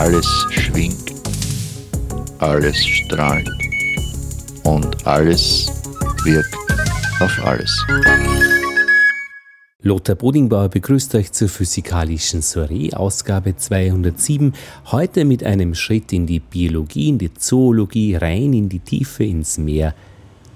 [0.00, 1.12] Alles schwingt,
[2.38, 3.50] alles strahlt
[4.64, 5.70] und alles
[6.24, 6.56] wirkt
[7.20, 7.70] auf alles.
[9.82, 14.54] Lothar Bodingbauer begrüßt euch zur physikalischen Soiree, Ausgabe 207.
[14.86, 19.58] Heute mit einem Schritt in die Biologie, in die Zoologie, rein in die Tiefe, ins
[19.58, 19.94] Meer.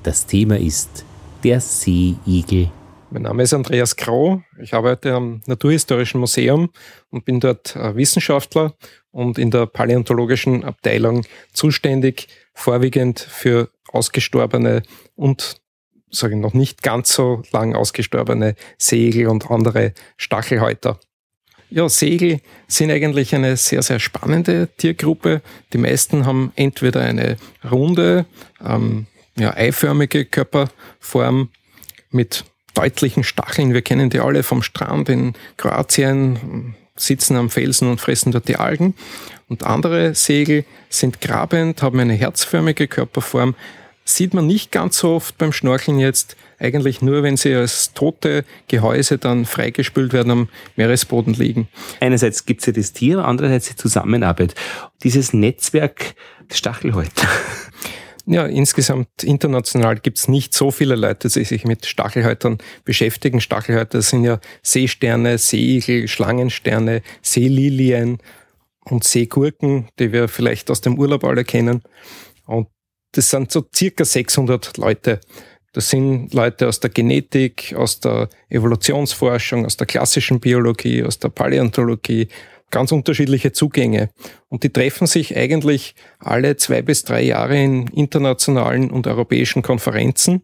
[0.03, 1.05] Das Thema ist
[1.43, 2.71] der Seeigel.
[3.11, 4.43] Mein Name ist Andreas Krau.
[4.59, 6.71] Ich arbeite am Naturhistorischen Museum
[7.11, 8.75] und bin dort äh, Wissenschaftler
[9.15, 14.83] und in der paläontologischen Abteilung zuständig, vorwiegend für ausgestorbene
[15.15, 15.61] und
[16.11, 20.99] sage ich noch nicht ganz so lang ausgestorbene Segel und andere Stachelhäuter.
[21.71, 25.43] Ja, Segel sind eigentlich eine sehr, sehr spannende Tiergruppe.
[25.73, 27.37] Die meisten haben entweder eine
[27.69, 28.27] runde,
[28.65, 31.51] ähm, ja, eiförmige Körperform
[32.11, 32.45] mit
[32.75, 33.75] deutlichen Stacheln.
[33.75, 38.57] Wir kennen die alle vom Strand in Kroatien, sitzen am Felsen und fressen dort die
[38.57, 38.95] Algen.
[39.49, 43.55] Und andere Segel sind grabend, haben eine herzförmige Körperform,
[44.05, 48.45] sieht man nicht ganz so oft beim Schnorcheln jetzt, eigentlich nur, wenn sie als tote
[48.69, 51.69] Gehäuse dann freigespült werden am Meeresboden liegen.
[52.01, 54.55] Einerseits gibt es ja das Tier, andererseits die Zusammenarbeit.
[55.03, 56.15] Dieses Netzwerk
[56.53, 57.29] Stachelhäuter.
[58.27, 63.41] Ja, insgesamt international gibt es nicht so viele Leute, die sich mit Stachelhäutern beschäftigen.
[63.41, 68.19] Stachelhäuter sind ja Seesterne, Seeigel, Schlangensterne, Seelilien
[68.85, 71.83] und Seegurken, die wir vielleicht aus dem Urlaub alle kennen.
[72.47, 72.69] Und
[73.13, 75.21] das sind so circa 600 Leute.
[75.75, 81.29] Das sind Leute aus der Genetik, aus der Evolutionsforschung, aus der klassischen Biologie, aus der
[81.29, 82.29] Paläontologie,
[82.75, 84.11] ganz unterschiedliche Zugänge.
[84.49, 90.43] Und die treffen sich eigentlich alle zwei bis drei Jahre in internationalen und europäischen Konferenzen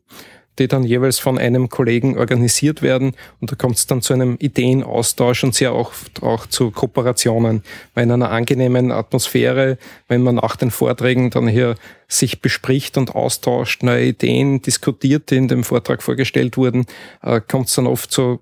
[0.59, 3.17] die dann jeweils von einem Kollegen organisiert werden.
[3.41, 7.63] Und da kommt es dann zu einem Ideenaustausch und sehr oft auch zu Kooperationen.
[7.95, 11.77] Weil in einer angenehmen Atmosphäre, wenn man nach den Vorträgen dann hier
[12.09, 16.85] sich bespricht und austauscht, neue Ideen diskutiert, die in dem Vortrag vorgestellt wurden,
[17.23, 18.41] äh, kommt es dann oft zu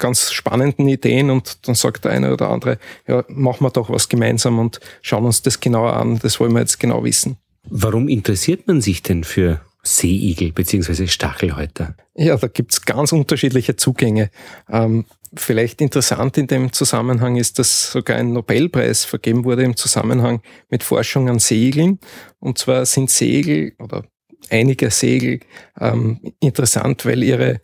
[0.00, 4.08] ganz spannenden Ideen und dann sagt der eine oder andere, ja, machen wir doch was
[4.08, 7.36] gemeinsam und schauen uns das genauer an, das wollen wir jetzt genau wissen.
[7.68, 11.06] Warum interessiert man sich denn für Seeigel bzw.
[11.06, 11.94] Stachelhäuter?
[12.14, 14.30] Ja, da gibt's ganz unterschiedliche Zugänge.
[14.68, 20.42] Ähm, vielleicht interessant in dem Zusammenhang ist, dass sogar ein Nobelpreis vergeben wurde im Zusammenhang
[20.68, 21.98] mit Forschung an Seeigeln.
[22.40, 24.04] Und zwar sind Seeigel oder
[24.50, 25.40] einige Segel
[25.78, 27.60] ähm, interessant, weil ihre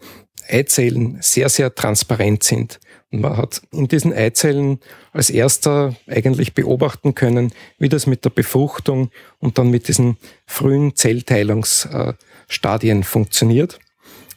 [0.49, 2.81] Eizellen sehr, sehr transparent sind.
[3.13, 4.81] Und man hat in diesen Eizellen
[5.13, 10.97] als erster eigentlich beobachten können, wie das mit der Befruchtung und dann mit diesen frühen
[10.97, 13.79] Zellteilungsstadien funktioniert.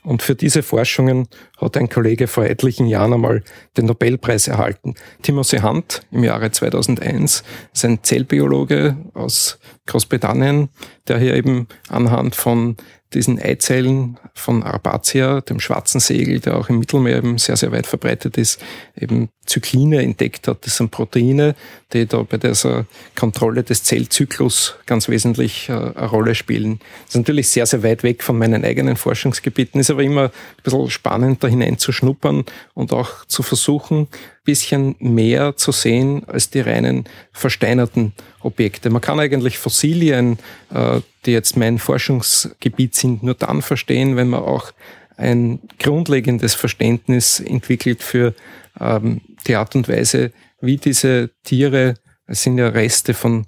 [0.04, 1.28] Und für diese Forschungen
[1.58, 3.44] hat ein Kollege vor etlichen Jahren einmal
[3.76, 4.96] den Nobelpreis erhalten.
[5.24, 7.44] Timothy Hunt im Jahre 2001
[7.74, 10.70] ist ein Zellbiologe aus Großbritannien,
[11.08, 12.78] der hier eben anhand von
[13.14, 17.88] diesen Eizellen von Arbacia, dem schwarzen Segel, der auch im Mittelmeer eben sehr, sehr weit
[17.88, 18.62] verbreitet ist,
[18.96, 20.66] eben Zykline entdeckt hat.
[20.66, 21.56] Das sind Proteine,
[21.92, 26.80] die da bei dieser Kontrolle des Zellzyklus ganz wesentlich äh, eine Rolle spielen.
[27.06, 30.64] Das ist natürlich sehr, sehr weit weg von meinen eigenen Forschungsgebieten, ist aber immer ein
[30.64, 32.46] bisschen spannend, da hineinzuschnuppern
[32.76, 34.08] und auch zu versuchen,
[34.44, 38.90] bisschen mehr zu sehen als die reinen versteinerten Objekte.
[38.90, 40.40] Man kann eigentlich Fossilien,
[40.74, 44.72] äh, die jetzt mein Forschungsgebiet sind, nur dann verstehen, wenn man auch
[45.18, 48.34] ein grundlegendes Verständnis entwickelt für
[48.80, 50.32] ähm, die Art und Weise,
[50.62, 53.46] wie diese Tiere, es sind ja Reste von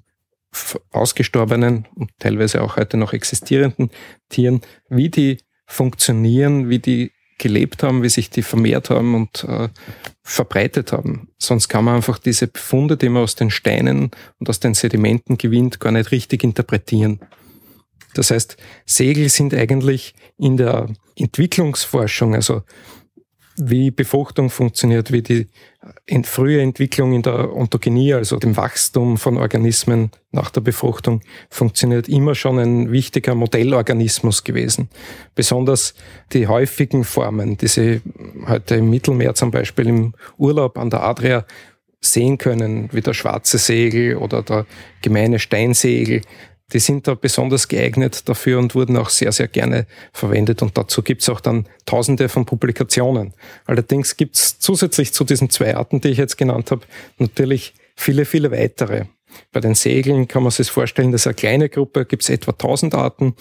[0.92, 3.90] ausgestorbenen und teilweise auch heute noch existierenden
[4.28, 9.70] Tieren, wie die funktionieren, wie die gelebt haben, wie sich die vermehrt haben und äh,
[10.22, 11.30] verbreitet haben.
[11.40, 15.38] Sonst kann man einfach diese Befunde, die man aus den Steinen und aus den Sedimenten
[15.38, 17.20] gewinnt, gar nicht richtig interpretieren.
[18.14, 22.64] Das heißt, Segel sind eigentlich in der Entwicklungsforschung, also
[23.58, 25.48] wie Befruchtung funktioniert, wie die
[26.24, 32.34] frühe Entwicklung in der Ontogenie, also dem Wachstum von Organismen nach der Befruchtung, funktioniert immer
[32.34, 34.90] schon ein wichtiger Modellorganismus gewesen.
[35.36, 35.94] Besonders
[36.34, 38.02] die häufigen Formen, die Sie
[38.48, 41.46] heute im Mittelmeer zum Beispiel im Urlaub an der Adria
[42.00, 44.66] sehen können, wie der schwarze Segel oder der
[45.04, 46.22] gemeine Steinsegel,
[46.74, 50.62] die sind da besonders geeignet dafür und wurden auch sehr, sehr gerne verwendet.
[50.62, 53.34] Und dazu gibt's auch dann tausende von Publikationen.
[53.66, 56.82] Allerdings gibt's zusätzlich zu diesen zwei Arten, die ich jetzt genannt habe,
[57.18, 59.06] natürlich viele, viele weitere.
[59.52, 63.36] Bei den Segeln kann man sich vorstellen, dass eine kleine Gruppe gibt's etwa 1000 Arten.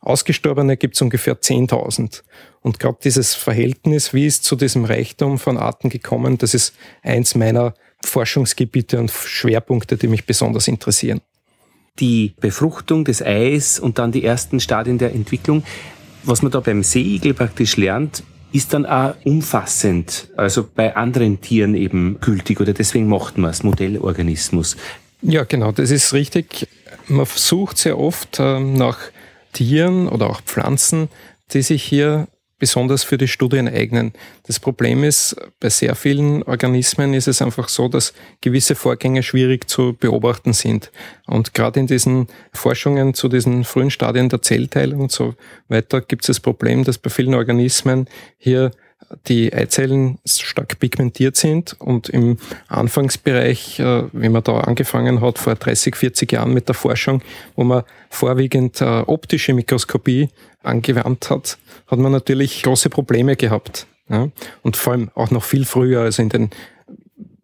[0.00, 2.22] Ausgestorbene gibt's ungefähr 10.000.
[2.60, 7.34] Und gerade dieses Verhältnis, wie ist zu diesem Reichtum von Arten gekommen, das ist eins
[7.34, 11.20] meiner Forschungsgebiete und Schwerpunkte, die mich besonders interessieren.
[12.00, 15.62] Die Befruchtung des Eis und dann die ersten Stadien der Entwicklung,
[16.24, 21.74] was man da beim Seeigel praktisch lernt, ist dann auch umfassend, also bei anderen Tieren
[21.74, 24.76] eben gültig oder deswegen macht man es, Modellorganismus.
[25.22, 26.68] Ja, genau, das ist richtig.
[27.08, 28.98] Man versucht sehr oft äh, nach
[29.52, 31.08] Tieren oder auch Pflanzen,
[31.52, 32.28] die sich hier
[32.58, 34.12] besonders für die Studien eignen.
[34.46, 39.68] Das Problem ist, bei sehr vielen Organismen ist es einfach so, dass gewisse Vorgänge schwierig
[39.68, 40.90] zu beobachten sind.
[41.26, 45.34] Und gerade in diesen Forschungen zu diesen frühen Stadien der Zellteilung und so
[45.68, 48.08] weiter gibt es das Problem, dass bei vielen Organismen
[48.38, 48.70] hier
[49.26, 52.38] die Eizellen stark pigmentiert sind und im
[52.68, 57.22] Anfangsbereich, äh, wenn man da angefangen hat, vor 30, 40 Jahren mit der Forschung,
[57.56, 60.28] wo man vorwiegend äh, optische Mikroskopie
[60.62, 63.86] angewandt hat, hat man natürlich große Probleme gehabt.
[64.62, 66.50] Und vor allem auch noch viel früher, also in den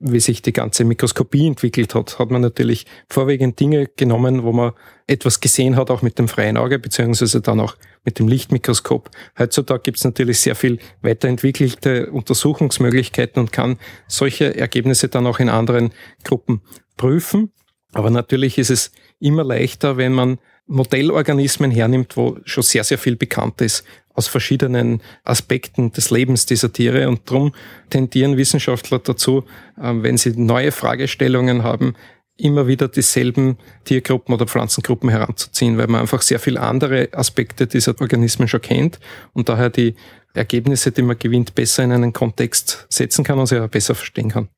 [0.01, 4.73] wie sich die ganze Mikroskopie entwickelt hat, hat man natürlich vorwiegend Dinge genommen, wo man
[5.07, 9.11] etwas gesehen hat, auch mit dem freien Auge, beziehungsweise dann auch mit dem Lichtmikroskop.
[9.39, 15.49] Heutzutage gibt es natürlich sehr viel weiterentwickelte Untersuchungsmöglichkeiten und kann solche Ergebnisse dann auch in
[15.49, 15.91] anderen
[16.25, 16.63] Gruppen
[16.97, 17.53] prüfen.
[17.93, 23.17] Aber natürlich ist es immer leichter, wenn man Modellorganismen hernimmt, wo schon sehr, sehr viel
[23.17, 27.09] bekannt ist aus verschiedenen Aspekten des Lebens dieser Tiere.
[27.09, 27.53] Und darum
[27.91, 29.45] tendieren Wissenschaftler dazu,
[29.83, 31.95] ähm, wenn sie neue Fragestellungen haben,
[32.43, 38.01] immer wieder dieselben Tiergruppen oder Pflanzengruppen heranzuziehen, weil man einfach sehr viel andere Aspekte dieser
[38.01, 38.99] Organismen schon kennt
[39.33, 39.95] und daher die
[40.35, 44.31] Ergebnisse, die man gewinnt, besser in einen Kontext setzen kann und sie auch besser verstehen
[44.31, 44.49] kann.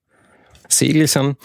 [0.69, 1.37] Segel sind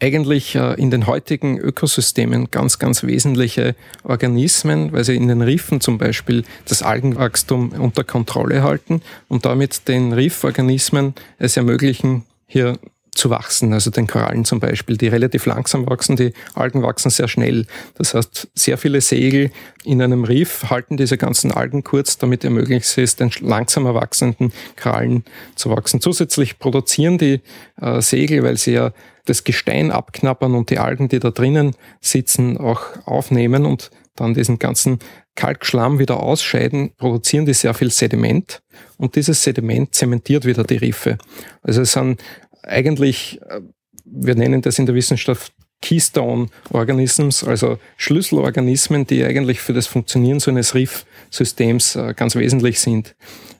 [0.00, 3.74] eigentlich äh, in den heutigen Ökosystemen ganz, ganz wesentliche
[4.04, 9.88] Organismen, weil sie in den Riffen zum Beispiel das Algenwachstum unter Kontrolle halten und damit
[9.88, 12.78] den Rifforganismen es ermöglichen, hier
[13.14, 17.28] zu wachsen, also den Korallen zum Beispiel, die relativ langsam wachsen, die Algen wachsen sehr
[17.28, 17.66] schnell.
[17.96, 19.50] Das heißt, sehr viele Segel
[19.84, 25.24] in einem Riff halten diese ganzen Algen kurz, damit ermöglicht es den langsamer wachsenden Korallen
[25.54, 26.00] zu wachsen.
[26.00, 27.40] Zusätzlich produzieren die
[27.80, 28.92] äh, Segel, weil sie ja
[29.24, 34.58] das Gestein abknappern und die Algen, die da drinnen sitzen, auch aufnehmen und dann diesen
[34.58, 34.98] ganzen
[35.34, 38.60] Kalkschlamm wieder ausscheiden, produzieren die sehr viel Sediment
[38.96, 41.18] und dieses Sediment zementiert wieder die Riffe.
[41.62, 42.20] Also es sind
[42.62, 43.60] eigentlich, äh,
[44.04, 50.40] wir nennen das in der Wissenschaft Keystone Organisms, also Schlüsselorganismen, die eigentlich für das Funktionieren
[50.40, 53.14] so eines Riffsystems äh, ganz wesentlich sind.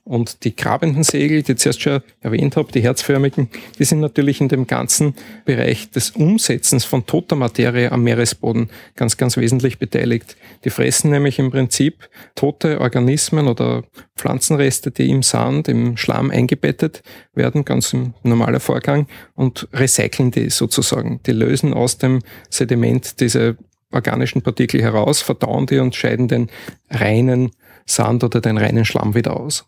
[0.09, 4.41] Und die grabenden Segel, die ich zuerst schon erwähnt habe, die herzförmigen, die sind natürlich
[4.41, 5.15] in dem ganzen
[5.45, 10.39] Bereich des Umsetzens von toter Materie am Meeresboden ganz, ganz wesentlich beteiligt.
[10.65, 13.85] Die fressen nämlich im Prinzip tote Organismen oder
[14.17, 17.03] Pflanzenreste, die im Sand, im Schlamm eingebettet
[17.35, 21.21] werden, ganz ein normaler Vorgang, und recyceln die sozusagen.
[21.27, 23.59] Die lösen aus dem Sediment diese
[23.93, 26.49] organischen Partikel heraus, verdauen die und scheiden den
[26.89, 27.51] reinen
[27.85, 29.67] Sand oder den reinen Schlamm wieder aus.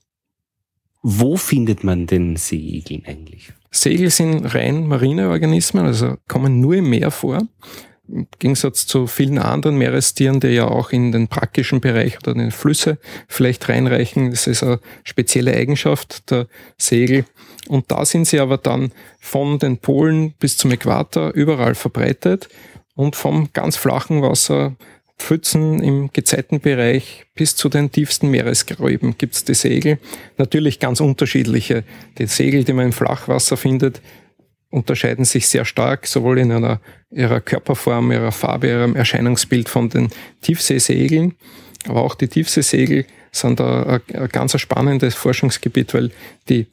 [1.02, 3.52] Wo findet man denn Seeigel eigentlich?
[3.70, 7.46] Segel sind rein marine Organismen, also kommen nur im Meer vor.
[8.08, 12.38] Im Gegensatz zu vielen anderen Meerestieren, die ja auch in den praktischen Bereich oder in
[12.38, 12.98] den Flüsse
[13.28, 14.30] vielleicht reinreichen.
[14.30, 17.24] Das ist eine spezielle Eigenschaft der Segel.
[17.68, 22.48] Und da sind sie aber dann von den Polen bis zum Äquator überall verbreitet
[22.96, 24.74] und vom ganz flachen Wasser
[25.20, 29.98] Pfützen im Gezeitenbereich bis zu den tiefsten Meeresgräben gibt es die Segel.
[30.38, 31.84] Natürlich ganz unterschiedliche.
[32.18, 34.00] Die Segel, die man im Flachwasser findet,
[34.70, 40.08] unterscheiden sich sehr stark, sowohl in einer, ihrer Körperform, ihrer Farbe, ihrem Erscheinungsbild von den
[40.40, 41.34] Tiefseesegeln.
[41.86, 46.10] Aber auch die Tiefseesegel sind da ein ganz spannendes Forschungsgebiet, weil
[46.48, 46.66] die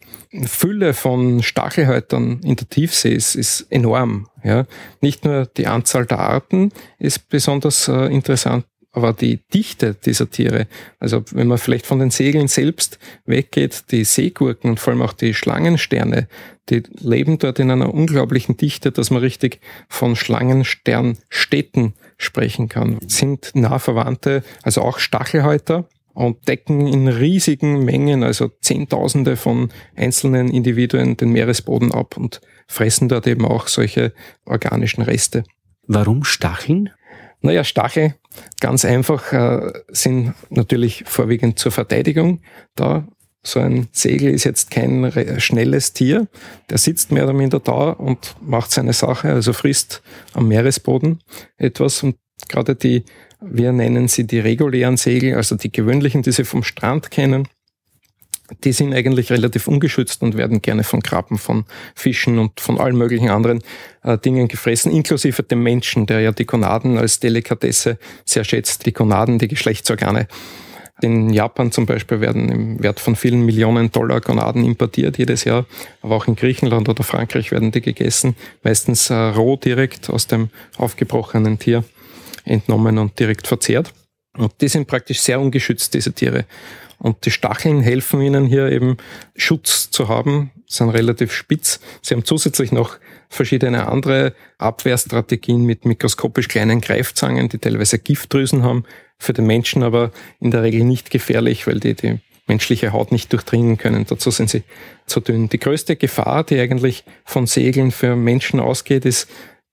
[0.45, 4.27] Fülle von Stachelhäutern in der Tiefsee ist, ist enorm.
[4.43, 4.65] Ja.
[5.01, 8.65] Nicht nur die Anzahl der Arten ist besonders äh, interessant,
[8.97, 10.67] aber die Dichte dieser Tiere,
[10.99, 15.13] also wenn man vielleicht von den Segeln selbst weggeht, die Seegurken und vor allem auch
[15.13, 16.27] die Schlangensterne,
[16.69, 22.97] die leben dort in einer unglaublichen Dichte, dass man richtig von Schlangensternstädten sprechen kann.
[23.07, 25.87] Sind nah verwandte, also auch Stachelhäuter,
[26.17, 33.07] und decken in riesigen Mengen, also Zehntausende von einzelnen Individuen, den Meeresboden ab und fressen
[33.07, 35.43] dort eben auch solche organischen Reste.
[35.85, 36.89] Warum Stacheln?
[37.41, 38.15] Naja, Stachel,
[38.59, 42.41] ganz einfach, äh, sind natürlich vorwiegend zur Verteidigung
[42.73, 43.07] da.
[43.43, 46.27] So ein Segel ist jetzt kein schnelles Tier.
[46.71, 50.01] Der sitzt mehr oder minder da und macht seine Sache, also frisst
[50.33, 51.19] am Meeresboden
[51.57, 52.01] etwas.
[52.01, 52.17] Und
[52.49, 53.05] gerade die
[53.39, 57.47] wir nennen sie die regulären Segel, also die gewöhnlichen, die Sie vom Strand kennen.
[58.63, 61.65] die sind eigentlich relativ ungeschützt und werden gerne von Krabben, von
[61.95, 63.61] Fischen und von allen möglichen anderen
[64.03, 68.93] äh, Dingen gefressen, inklusive dem Menschen, der ja die Gonaden als Delikatesse sehr schätzt, die
[68.93, 70.27] Gonaden, die Geschlechtsorgane.
[71.01, 75.65] In Japan zum Beispiel werden im Wert von vielen Millionen Dollar Gonaden importiert jedes Jahr,
[76.01, 80.49] aber auch in Griechenland oder Frankreich werden die gegessen, meistens äh, roh direkt aus dem
[80.77, 81.83] aufgebrochenen Tier
[82.47, 83.93] entnommen und direkt verzehrt.
[84.37, 86.45] Und die sind praktisch sehr ungeschützt, diese Tiere.
[86.99, 88.97] Und die Stacheln helfen ihnen hier eben
[89.35, 91.79] Schutz zu haben, sind relativ spitz.
[92.01, 92.97] Sie haben zusätzlich noch
[93.29, 98.83] verschiedene andere Abwehrstrategien mit mikroskopisch kleinen Greifzangen, die teilweise Giftdrüsen haben,
[99.19, 103.31] für den Menschen aber in der Regel nicht gefährlich, weil die die menschliche Haut nicht
[103.33, 104.05] durchdringen können.
[104.07, 104.63] Dazu sind sie
[105.05, 105.49] zu dünn.
[105.49, 109.27] Die größte Gefahr, die eigentlich von Segeln für Menschen ausgeht, ist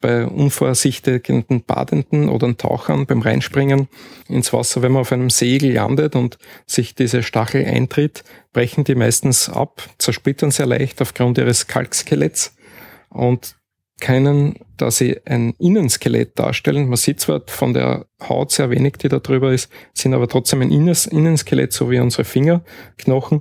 [0.05, 3.89] bei unvorsichtigen Badenden oder Tauchern beim Reinspringen
[4.29, 8.97] ins Wasser, wenn man auf einem Segel landet und sich diese Stachel eintritt, brechen die
[8.97, 12.55] meistens ab, zersplittern sehr leicht aufgrund ihres Kalkskeletts
[13.09, 13.57] und
[13.99, 16.89] können, da sie ein Innenskelett darstellen.
[16.89, 20.61] Man sieht zwar von der Haut sehr wenig, die da drüber ist, sind aber trotzdem
[20.61, 23.41] ein Innenskelett, so wie unsere Fingerknochen.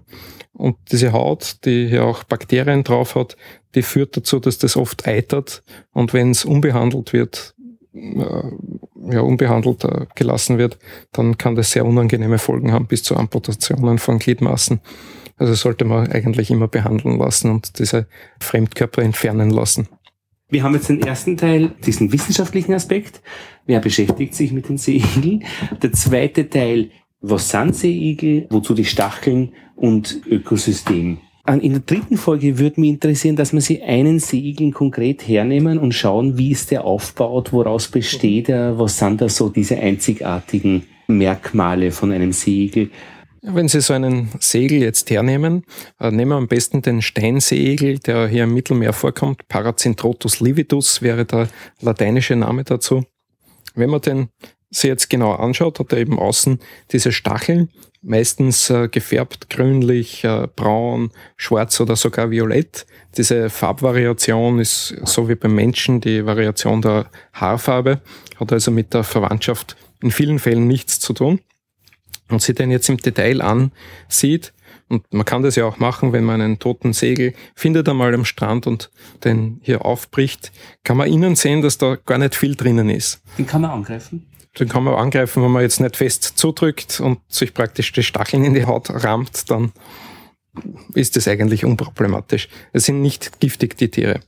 [0.54, 3.36] Und diese Haut, die hier auch Bakterien drauf hat,
[3.76, 5.64] die führt dazu, dass das oft eitert.
[5.92, 7.56] Und wenn es unbehandelt wird,
[7.94, 10.78] äh, ja, unbehandelt äh, gelassen wird,
[11.12, 14.80] dann kann das sehr unangenehme Folgen haben, bis zu Amputationen von Gliedmaßen.
[15.38, 18.08] Also sollte man eigentlich immer behandeln lassen und diese
[18.40, 19.88] Fremdkörper entfernen lassen.
[20.50, 23.24] Wir haben jetzt den ersten Teil, diesen wissenschaftlichen Aspekt.
[23.66, 25.44] Wer beschäftigt sich mit den Seeigeln?
[25.82, 26.92] Der zweite Teil,
[27.24, 31.18] was sind Seeigel, wozu die Stacheln und Ökosystem.
[31.62, 35.94] In der dritten Folge würde mich interessieren, dass wir sie einen Seeigel konkret hernehmen und
[35.94, 41.92] schauen, wie ist der aufgebaut, woraus besteht er, was sind da so diese einzigartigen Merkmale
[41.92, 42.92] von einem Seeigel.
[43.42, 45.64] Wenn Sie so einen Segel jetzt hernehmen,
[46.00, 49.50] äh, nehmen wir am besten den Steinseegel, der hier im Mittelmeer vorkommt.
[49.50, 51.50] Paracentrotus lividus wäre der
[51.82, 53.04] lateinische Name dazu.
[53.76, 54.30] Wenn man den
[54.74, 56.60] sich jetzt genau anschaut, hat er eben außen
[56.92, 57.70] diese Stacheln,
[58.02, 62.86] meistens äh, gefärbt grünlich, äh, braun, schwarz oder sogar violett.
[63.18, 68.02] Diese Farbvariation ist so wie beim Menschen die Variation der Haarfarbe,
[68.38, 71.40] hat also mit der Verwandtschaft in vielen Fällen nichts zu tun.
[72.30, 74.54] Und sich den jetzt im Detail ansieht,
[74.90, 78.26] und man kann das ja auch machen, wenn man einen toten Segel findet einmal am
[78.26, 78.92] Strand und
[79.24, 80.52] den hier aufbricht,
[80.84, 83.22] kann man innen sehen, dass da gar nicht viel drinnen ist.
[83.38, 84.28] Den kann man angreifen?
[84.60, 88.44] Den kann man angreifen, wenn man jetzt nicht fest zudrückt und sich praktisch die Stacheln
[88.44, 89.72] in die Haut rammt, dann
[90.94, 92.50] ist das eigentlich unproblematisch.
[92.72, 94.20] Es sind nicht giftig, die Tiere.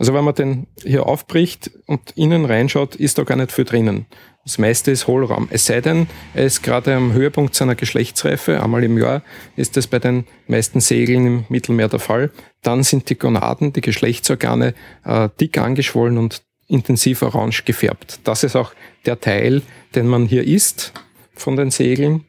[0.00, 4.06] Also wenn man den hier aufbricht und innen reinschaut, ist da gar nicht viel drinnen.
[4.44, 5.48] Das meiste ist Hohlraum.
[5.50, 9.22] Es sei denn, er ist gerade am Höhepunkt seiner Geschlechtsreife, einmal im Jahr
[9.56, 12.30] ist das bei den meisten Segeln im Mittelmeer der Fall.
[12.62, 18.20] Dann sind die Gonaden, die Geschlechtsorgane, äh, dick angeschwollen und intensiv orange gefärbt.
[18.24, 18.72] Das ist auch
[19.06, 19.62] der Teil,
[19.94, 20.92] den man hier isst
[21.34, 22.24] von den Segeln.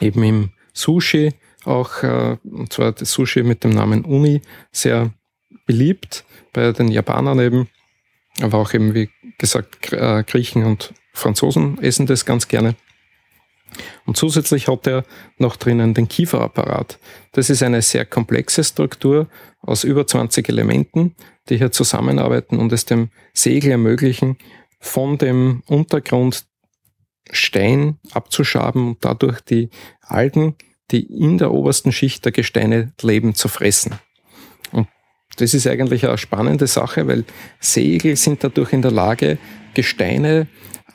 [0.00, 1.32] Eben im Sushi
[1.64, 5.12] auch, äh, und zwar das Sushi mit dem Namen Uni, sehr
[5.66, 7.68] beliebt bei den Japanern eben,
[8.40, 12.76] aber auch eben, wie gesagt, äh, Griechen und Franzosen essen das ganz gerne.
[14.04, 15.04] Und zusätzlich hat er
[15.38, 16.98] noch drinnen den Kieferapparat.
[17.32, 19.28] Das ist eine sehr komplexe Struktur
[19.60, 21.14] aus über 20 Elementen,
[21.48, 24.38] die hier zusammenarbeiten und es dem Segel ermöglichen,
[24.78, 26.46] von dem Untergrund
[27.30, 30.54] Stein abzuschaben und dadurch die Algen,
[30.90, 33.98] die in der obersten Schicht der Gesteine leben, zu fressen.
[34.70, 34.88] Und
[35.36, 37.24] das ist eigentlich eine spannende Sache, weil
[37.58, 39.38] Segel sind dadurch in der Lage,
[39.74, 40.46] Gesteine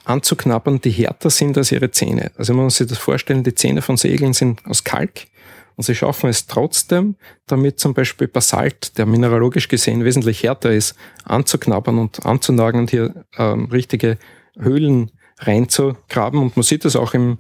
[0.03, 2.31] anzuknabbern, die härter sind als ihre Zähne.
[2.37, 5.27] Also man muss sich das vorstellen, die Zähne von Segeln sind aus Kalk
[5.75, 7.15] und sie schaffen es trotzdem,
[7.47, 13.25] damit zum Beispiel Basalt, der mineralogisch gesehen wesentlich härter ist, anzuknabbern und anzunagen und hier
[13.37, 14.17] ähm, richtige
[14.57, 16.39] Höhlen reinzugraben.
[16.39, 17.37] Und man sieht das auch im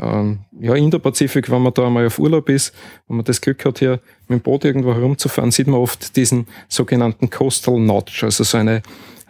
[0.00, 2.74] ähm, ja, Indo-Pazifik, wenn man da einmal auf Urlaub ist,
[3.08, 6.46] wenn man das Glück hat, hier mit dem Boot irgendwo herumzufahren, sieht man oft diesen
[6.68, 8.82] sogenannten Coastal Notch, also so eine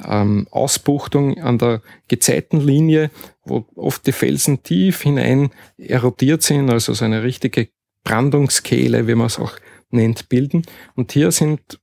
[0.06, 3.10] ähm, Ausbuchtung an der Gezeitenlinie,
[3.44, 7.68] wo oft die Felsen tief hinein erodiert sind, also so eine richtige
[8.04, 9.52] Brandungskehle, wie man es auch
[9.90, 10.62] nennt, bilden.
[10.94, 11.80] Und hier sind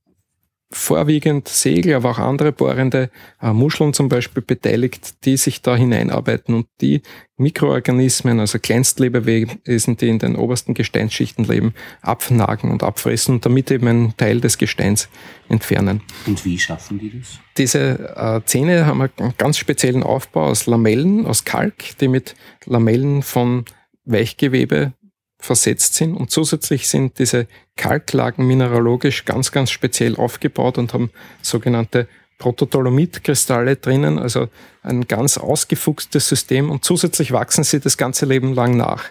[0.72, 3.10] vorwiegend Segel, aber auch andere bohrende
[3.42, 7.02] äh, Muscheln zum Beispiel beteiligt, die sich da hineinarbeiten und die
[7.38, 13.88] Mikroorganismen, also Kleinstlebewesen, die in den obersten Gesteinsschichten leben, abnagen und abfressen und damit eben
[13.88, 15.08] einen Teil des Gesteins
[15.48, 16.02] entfernen.
[16.26, 17.40] Und wie schaffen die das?
[17.58, 22.36] Diese äh, Zähne haben einen ganz speziellen Aufbau aus Lamellen, aus Kalk, die mit
[22.66, 23.64] Lamellen von
[24.04, 24.92] Weichgewebe
[25.40, 31.10] versetzt sind und zusätzlich sind diese Kalklagen mineralogisch ganz, ganz speziell aufgebaut und haben
[31.42, 34.48] sogenannte Protodolomit-Kristalle drinnen, also
[34.82, 39.04] ein ganz ausgefuchstes System und zusätzlich wachsen sie das ganze Leben lang nach.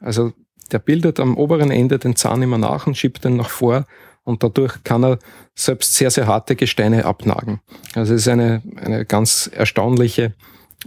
[0.00, 0.32] Also
[0.72, 3.86] der bildet am oberen Ende den Zahn immer nach und schiebt den nach vor
[4.24, 5.18] und dadurch kann er
[5.54, 7.60] selbst sehr, sehr harte Gesteine abnagen.
[7.94, 10.34] Also es ist eine, eine ganz erstaunliche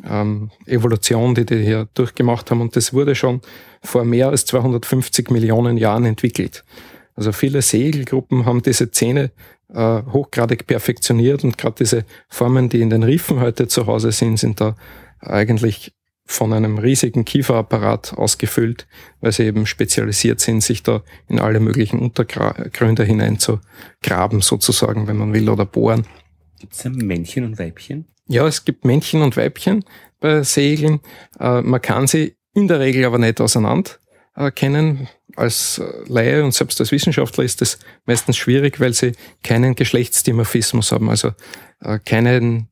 [0.08, 3.42] ähm, Evolution, die die hier durchgemacht haben und das wurde schon
[3.82, 6.64] vor mehr als 250 Millionen Jahren entwickelt.
[7.16, 9.32] Also viele Segelgruppen haben diese Zähne
[9.74, 14.38] äh, hochgradig perfektioniert und gerade diese Formen, die in den Riffen heute zu Hause sind,
[14.38, 14.76] sind da
[15.20, 15.94] eigentlich
[16.26, 18.88] von einem riesigen Kieferapparat ausgefüllt,
[19.20, 25.34] weil sie eben spezialisiert sind, sich da in alle möglichen Untergründe hineinzugraben, sozusagen, wenn man
[25.34, 26.08] will, oder bohren.
[26.60, 28.06] Gibt es Männchen und Weibchen?
[28.28, 29.84] Ja, es gibt Männchen und Weibchen
[30.20, 31.00] bei Segeln.
[31.40, 33.92] Äh, man kann sie in der Regel aber nicht auseinander
[34.56, 35.08] kennen.
[35.36, 39.14] Als Laie und selbst als Wissenschaftler ist das meistens schwierig, weil sie
[39.44, 41.32] keinen Geschlechtsdimorphismus haben, also
[41.82, 42.68] äh, keinen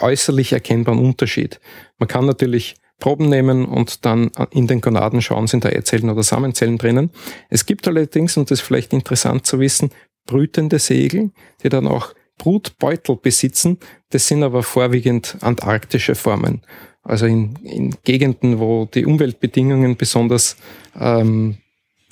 [0.00, 1.60] äußerlich erkennbaren Unterschied.
[1.98, 6.22] Man kann natürlich Proben nehmen und dann in den Gonaden schauen, sind da Eizellen oder
[6.22, 7.10] Samenzellen drinnen.
[7.48, 9.90] Es gibt allerdings, und das ist vielleicht interessant zu wissen,
[10.26, 11.30] brütende Segel,
[11.62, 13.78] die dann auch Brutbeutel besitzen.
[14.10, 16.62] Das sind aber vorwiegend antarktische Formen.
[17.02, 20.56] Also in, in Gegenden, wo die Umweltbedingungen besonders
[20.98, 21.58] ähm,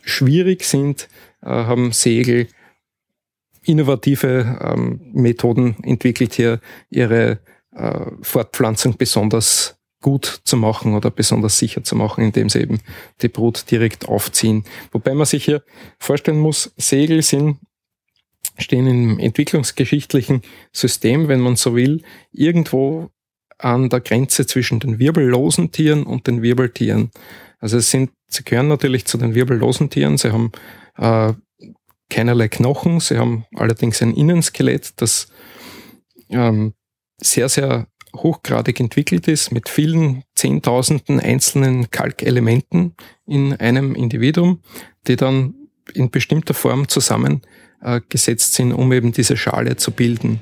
[0.03, 1.09] schwierig sind,
[1.43, 2.49] äh, haben Segel
[3.65, 7.41] innovative ähm, Methoden entwickelt, hier ihre
[7.75, 12.81] äh, Fortpflanzung besonders gut zu machen oder besonders sicher zu machen, indem sie eben
[13.23, 14.65] die Brut direkt aufziehen.
[14.93, 15.63] Wobei man sich hier
[15.99, 17.59] vorstellen muss, Segel sind
[18.59, 23.11] stehen im entwicklungsgeschichtlichen System, wenn man so will, irgendwo
[23.59, 27.11] an der Grenze zwischen den wirbellosen Tieren und den Wirbeltieren.
[27.59, 30.53] Also es sind, sie gehören natürlich zu den wirbellosen Tieren, sie haben
[30.99, 31.33] äh,
[32.09, 33.01] keinerlei Knochen.
[33.01, 35.29] Sie haben allerdings ein Innenskelett, das
[36.31, 36.75] ähm,
[37.19, 42.95] sehr, sehr hochgradig entwickelt ist, mit vielen Zehntausenden einzelnen Kalkelementen
[43.27, 44.63] in einem Individuum,
[45.07, 45.55] die dann
[45.95, 50.41] in bestimmter Form zusammengesetzt sind, um eben diese Schale zu bilden.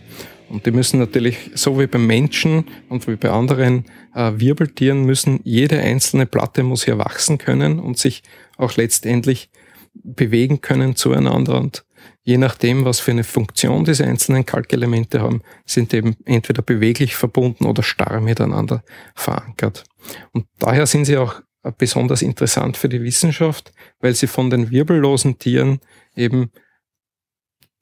[0.49, 5.41] Und die müssen natürlich, so wie beim Menschen und wie bei anderen äh, Wirbeltieren, müssen
[5.43, 8.23] jede einzelne Platte muss hier wachsen können und sich
[8.57, 9.51] auch letztendlich
[9.95, 11.85] bewegen können zueinander und
[12.25, 17.67] je nachdem, was für eine Funktion diese einzelnen Kalkelemente haben, sind eben entweder beweglich verbunden
[17.67, 18.83] oder starr miteinander
[19.15, 19.85] verankert.
[20.33, 21.41] Und daher sind sie auch
[21.73, 25.81] besonders interessant für die Wissenschaft, weil sie von den wirbellosen Tieren
[26.15, 26.51] eben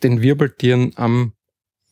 [0.02, 1.32] den Wirbeltieren am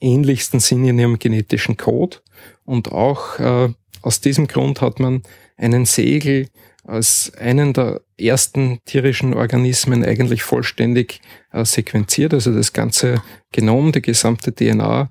[0.01, 2.19] ähnlichsten sind in ihrem genetischen Code.
[2.65, 3.73] Und auch äh,
[4.03, 5.23] aus diesem Grund hat man
[5.57, 6.49] einen Segel
[6.85, 11.21] als einen der ersten tierischen Organismen eigentlich vollständig
[11.53, 12.35] äh, sequenziert.
[12.35, 13.23] Also das ganze
[13.53, 15.11] Genom, die gesamte DNA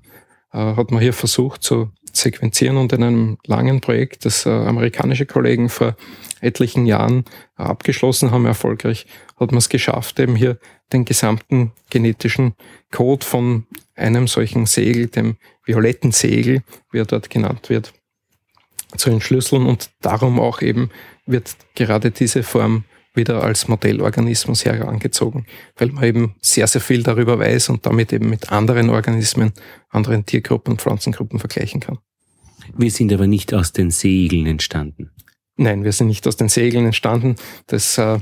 [0.52, 5.26] äh, hat man hier versucht zu sequenzieren und in einem langen Projekt, das äh, amerikanische
[5.26, 5.96] Kollegen vor
[6.40, 7.24] etlichen Jahren
[7.58, 9.06] äh, abgeschlossen haben, erfolgreich,
[9.38, 10.58] hat man es geschafft, eben hier
[10.92, 12.54] den gesamten genetischen
[12.90, 17.92] Code von einem solchen Segel, dem violetten Segel, wie er dort genannt wird,
[18.96, 19.66] zu entschlüsseln.
[19.66, 20.90] Und darum auch eben
[21.26, 25.46] wird gerade diese Form wieder als Modellorganismus herangezogen,
[25.76, 29.52] weil man eben sehr, sehr viel darüber weiß und damit eben mit anderen Organismen,
[29.88, 31.98] anderen Tiergruppen Pflanzengruppen vergleichen kann.
[32.76, 35.10] Wir sind aber nicht aus den Segeln entstanden.
[35.56, 37.36] Nein, wir sind nicht aus den Segeln entstanden.
[37.66, 38.18] Das äh,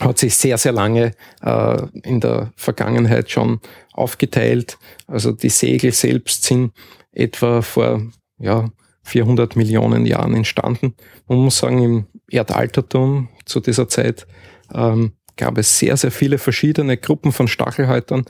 [0.00, 3.60] hat sich sehr, sehr lange äh, in der Vergangenheit schon
[3.92, 4.78] aufgeteilt.
[5.06, 6.72] Also die Segel selbst sind
[7.12, 8.02] etwa vor
[8.38, 8.70] ja,
[9.04, 10.94] 400 Millionen Jahren entstanden.
[11.28, 14.26] Man muss sagen, im Erdaltertum zu dieser Zeit
[14.72, 18.24] ähm, gab es sehr, sehr viele verschiedene Gruppen von Stachelhäutern.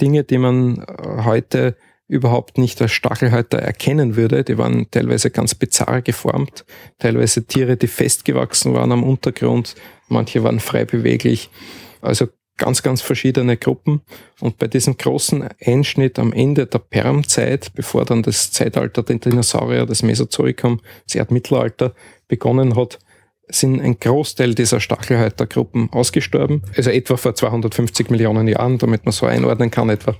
[0.00, 1.76] Dinge, die man äh, heute
[2.08, 4.44] überhaupt nicht als Stachelhäuter erkennen würde.
[4.44, 6.64] Die waren teilweise ganz bizarr geformt,
[6.98, 9.74] teilweise Tiere, die festgewachsen waren am Untergrund,
[10.08, 11.48] manche waren frei beweglich.
[12.02, 12.26] Also
[12.58, 14.02] ganz, ganz verschiedene Gruppen.
[14.40, 19.86] Und bei diesem großen Einschnitt am Ende der Permzeit, bevor dann das Zeitalter der Dinosaurier,
[19.86, 21.94] das Mesozoikum, das Erdmittelalter
[22.28, 22.98] begonnen hat,
[23.54, 26.62] sind ein Großteil dieser Stachelhäutergruppen ausgestorben.
[26.76, 30.14] Also etwa vor 250 Millionen Jahren, damit man so einordnen kann, etwa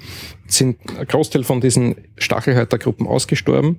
[0.46, 3.78] sind ein Großteil von diesen Stachelhäutergruppen ausgestorben.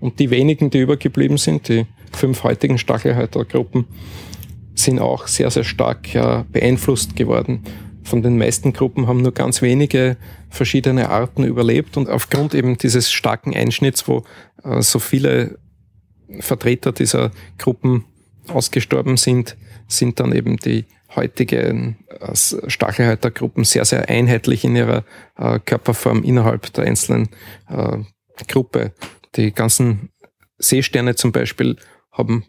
[0.00, 3.86] Und die wenigen, die übergeblieben sind, die fünf heutigen Stachelhäutergruppen,
[4.74, 7.62] sind auch sehr, sehr stark äh, beeinflusst geworden.
[8.02, 10.16] Von den meisten Gruppen haben nur ganz wenige
[10.48, 14.24] verschiedene Arten überlebt und aufgrund eben dieses starken Einschnitts, wo
[14.64, 15.58] äh, so viele
[16.40, 18.04] Vertreter dieser Gruppen
[18.50, 19.56] ausgestorben sind,
[19.88, 25.04] sind dann eben die heutigen äh, Stachelhaltergruppen sehr, sehr einheitlich in ihrer
[25.36, 27.28] äh, Körperform innerhalb der einzelnen
[27.68, 27.98] äh,
[28.48, 28.92] Gruppe.
[29.36, 30.10] Die ganzen
[30.58, 31.76] Seesterne zum Beispiel
[32.12, 32.44] haben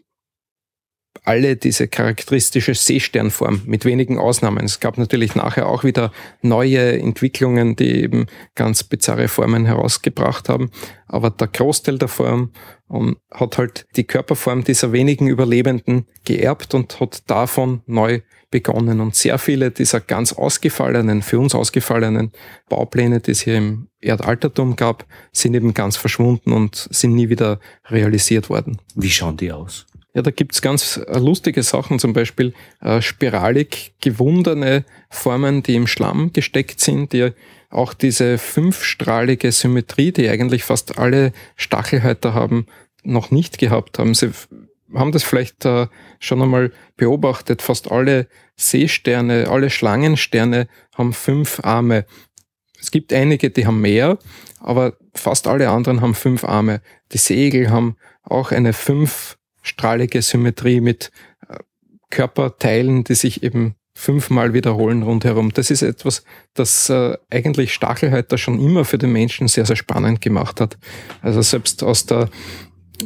[1.24, 4.64] alle diese charakteristische Seesternform mit wenigen Ausnahmen.
[4.64, 10.70] Es gab natürlich nachher auch wieder neue Entwicklungen, die eben ganz bizarre Formen herausgebracht haben.
[11.06, 12.50] Aber der Großteil der Form
[12.90, 18.20] ähm, hat halt die Körperform dieser wenigen Überlebenden geerbt und hat davon neu
[18.50, 19.00] begonnen.
[19.00, 22.32] Und sehr viele dieser ganz ausgefallenen, für uns ausgefallenen
[22.68, 27.60] Baupläne, die es hier im Erdaltertum gab, sind eben ganz verschwunden und sind nie wieder
[27.86, 28.78] realisiert worden.
[28.94, 29.86] Wie schauen die aus?
[30.14, 35.86] Ja, da gibt's ganz äh, lustige Sachen, zum Beispiel äh, spiralig gewundene Formen, die im
[35.86, 37.30] Schlamm gesteckt sind, die
[37.70, 42.66] auch diese fünfstrahlige Symmetrie, die eigentlich fast alle Stachelhäuter haben,
[43.02, 44.12] noch nicht gehabt haben.
[44.12, 44.30] Sie
[44.94, 45.86] haben das vielleicht äh,
[46.18, 47.62] schon einmal beobachtet.
[47.62, 52.04] Fast alle Seesterne, alle Schlangensterne haben fünf Arme.
[52.78, 54.18] Es gibt einige, die haben mehr,
[54.60, 56.82] aber fast alle anderen haben fünf Arme.
[57.12, 61.10] Die Segel haben auch eine fünf strahlige Symmetrie mit
[61.48, 61.58] äh,
[62.10, 65.52] Körperteilen, die sich eben fünfmal wiederholen rundherum.
[65.52, 70.20] Das ist etwas, das äh, eigentlich Stachelhalter schon immer für den Menschen sehr, sehr spannend
[70.20, 70.78] gemacht hat.
[71.20, 72.28] Also selbst aus der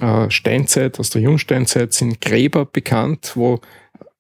[0.01, 3.61] äh, Steinzeit, aus der Jungsteinzeit sind Gräber bekannt, wo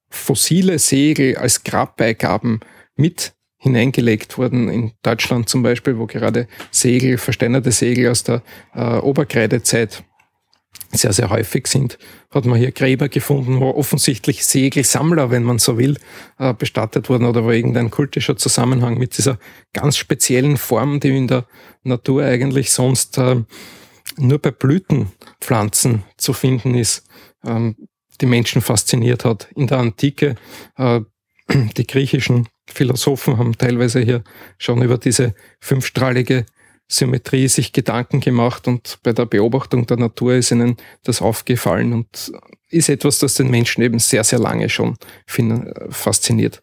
[0.09, 2.61] fossile Segel als Grabbeigaben
[2.97, 4.69] mit hineingelegt wurden.
[4.69, 8.43] In Deutschland zum Beispiel, wo gerade Segel, versteinerte Segel aus der
[8.75, 10.05] äh, Oberkreidezeit
[10.93, 11.99] sehr, sehr häufig sind,
[12.31, 15.97] hat man hier Gräber gefunden, wo offensichtlich Segelsammler, wenn man so will,
[16.39, 19.39] äh, bestattet wurden oder wo irgendein kultischer Zusammenhang mit dieser
[19.73, 21.47] ganz speziellen Form, die in der
[21.83, 23.43] Natur eigentlich sonst äh,
[24.17, 27.07] nur bei Blütenpflanzen zu finden ist,
[27.45, 27.77] ähm,
[28.21, 29.49] die Menschen fasziniert hat.
[29.55, 30.37] In der Antike,
[30.77, 31.01] äh,
[31.77, 34.25] die griechischen Philosophen haben teilweise hier
[34.59, 36.47] schon über diese fünfstrahlige
[36.89, 42.33] Symmetrie sich Gedanken gemacht und bei der Beobachtung der Natur ist ihnen das aufgefallen und
[42.69, 44.97] ist etwas, das den Menschen eben sehr, sehr lange schon
[45.91, 46.63] fasziniert.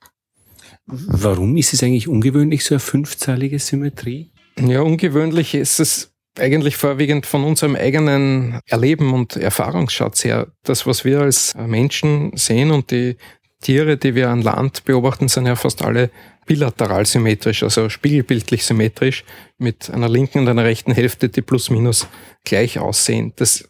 [0.86, 4.32] Warum ist es eigentlich ungewöhnlich, so eine fünfzahlige Symmetrie?
[4.60, 10.52] Ja, ungewöhnlich ist es eigentlich vorwiegend von unserem eigenen Erleben und Erfahrungsschatz her.
[10.64, 13.18] Das, was wir als Menschen sehen und die
[13.64, 16.12] Tiere, die wir an Land beobachten, sind ja fast alle
[16.46, 19.24] bilateral symmetrisch, also spiegelbildlich symmetrisch,
[19.58, 22.08] mit einer linken und einer rechten Hälfte, die plus minus
[22.44, 23.34] gleich aussehen.
[23.38, 23.70] Das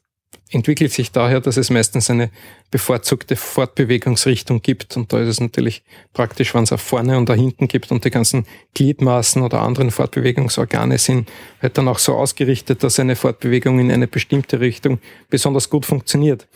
[0.53, 2.29] entwickelt sich daher, dass es meistens eine
[2.71, 4.95] bevorzugte Fortbewegungsrichtung gibt.
[4.97, 8.05] Und da ist es natürlich praktisch, wenn es auch vorne und da hinten gibt und
[8.05, 11.29] die ganzen Gliedmaßen oder anderen Fortbewegungsorgane sind
[11.61, 16.47] halt dann auch so ausgerichtet, dass eine Fortbewegung in eine bestimmte Richtung besonders gut funktioniert.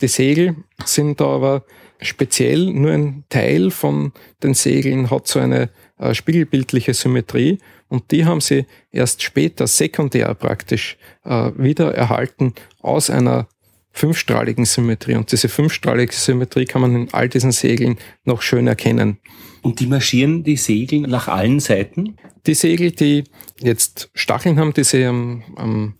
[0.00, 1.64] Die Segel sind da aber
[2.02, 7.58] speziell nur ein Teil von den Segeln hat so eine äh, spiegelbildliche Symmetrie
[7.88, 13.48] und die haben sie erst später sekundär praktisch äh, wieder erhalten aus einer
[13.92, 15.16] fünfstrahligen Symmetrie.
[15.16, 19.18] Und diese fünfstrahlige Symmetrie kann man in all diesen Segeln noch schön erkennen.
[19.62, 22.16] Und die marschieren die Segel nach allen Seiten?
[22.46, 23.24] Die Segel, die
[23.58, 25.94] jetzt Stacheln haben, die sie am, am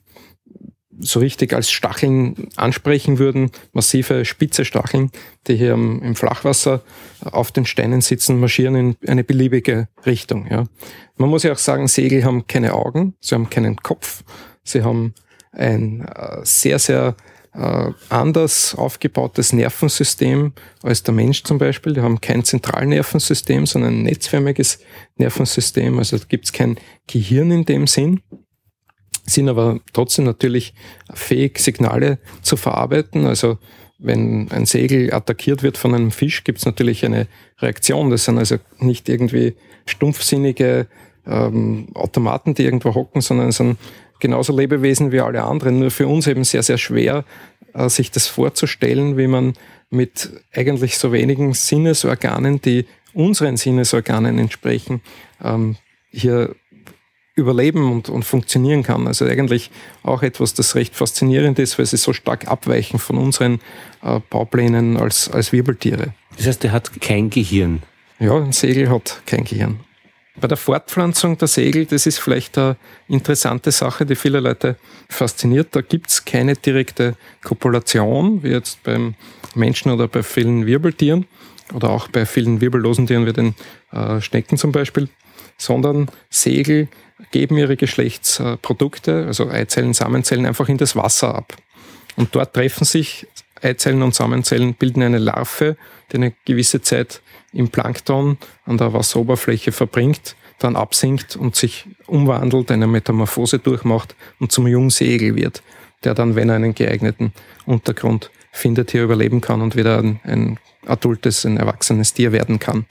[1.01, 5.11] so richtig als Stacheln ansprechen würden, massive spitze Stacheln,
[5.47, 6.83] die hier im Flachwasser
[7.25, 10.47] auf den Steinen sitzen, marschieren in eine beliebige Richtung.
[10.51, 10.65] Ja.
[11.17, 14.23] Man muss ja auch sagen, Segel haben keine Augen, sie haben keinen Kopf,
[14.63, 15.15] sie haben
[15.53, 17.17] ein äh, sehr, sehr
[17.53, 21.95] äh, anders aufgebautes Nervensystem als der Mensch zum Beispiel.
[21.95, 24.79] Die haben kein Zentralnervensystem, sondern ein netzförmiges
[25.17, 25.99] Nervensystem.
[25.99, 28.21] Also da gibt es kein Gehirn in dem Sinn
[29.31, 30.75] sind aber trotzdem natürlich
[31.13, 33.27] fähig, Signale zu verarbeiten.
[33.27, 33.59] Also
[33.99, 37.27] wenn ein Segel attackiert wird von einem Fisch, gibt es natürlich eine
[37.59, 38.11] Reaktion.
[38.11, 39.55] Das sind also nicht irgendwie
[39.87, 40.87] stumpfsinnige
[41.27, 43.79] ähm, Automaten, die irgendwo hocken, sondern es sind
[44.21, 45.81] genauso Lebewesen wie alle anderen.
[45.81, 47.25] Nur für uns eben sehr, sehr schwer,
[47.75, 49.55] äh, sich das vorzustellen, wie man
[49.91, 55.03] mit eigentlich so wenigen Sinnesorganen, die unseren Sinnesorganen entsprechen,
[55.43, 55.77] ähm,
[56.11, 56.55] hier
[57.35, 59.07] überleben und, und funktionieren kann.
[59.07, 59.71] Also eigentlich
[60.03, 63.61] auch etwas, das recht faszinierend ist, weil sie so stark abweichen von unseren
[64.03, 66.15] äh, Bauplänen als, als Wirbeltiere.
[66.37, 67.83] Das heißt, er hat kein Gehirn.
[68.19, 69.81] Ja, ein Segel hat kein Gehirn.
[70.41, 72.77] Bei der Fortpflanzung der Segel, das ist vielleicht eine
[73.09, 74.77] interessante Sache, die viele Leute
[75.09, 75.69] fasziniert.
[75.73, 79.15] Da gibt es keine direkte Kopulation, wie jetzt beim
[79.55, 81.27] Menschen oder bei vielen Wirbeltieren
[81.75, 83.55] oder auch bei vielen wirbellosen Tieren wie den
[83.93, 85.09] äh, Schnecken zum Beispiel,
[85.61, 86.89] sondern Segel
[87.31, 91.55] geben ihre Geschlechtsprodukte, also Eizellen, Samenzellen, einfach in das Wasser ab.
[92.17, 93.27] Und dort treffen sich
[93.61, 95.77] Eizellen und Samenzellen bilden eine Larve,
[96.11, 97.21] die eine gewisse Zeit
[97.53, 104.53] im Plankton an der Wasseroberfläche verbringt, dann absinkt und sich umwandelt, eine Metamorphose durchmacht und
[104.53, 105.63] zum Jungsegel wird,
[106.05, 107.33] der dann, wenn er einen geeigneten
[107.67, 112.87] Untergrund findet, hier überleben kann und wieder ein, ein adultes, ein erwachsenes Tier werden kann.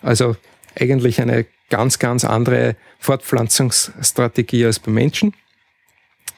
[0.00, 0.36] Also
[0.78, 5.34] eigentlich eine ganz, ganz andere Fortpflanzungsstrategie als beim Menschen.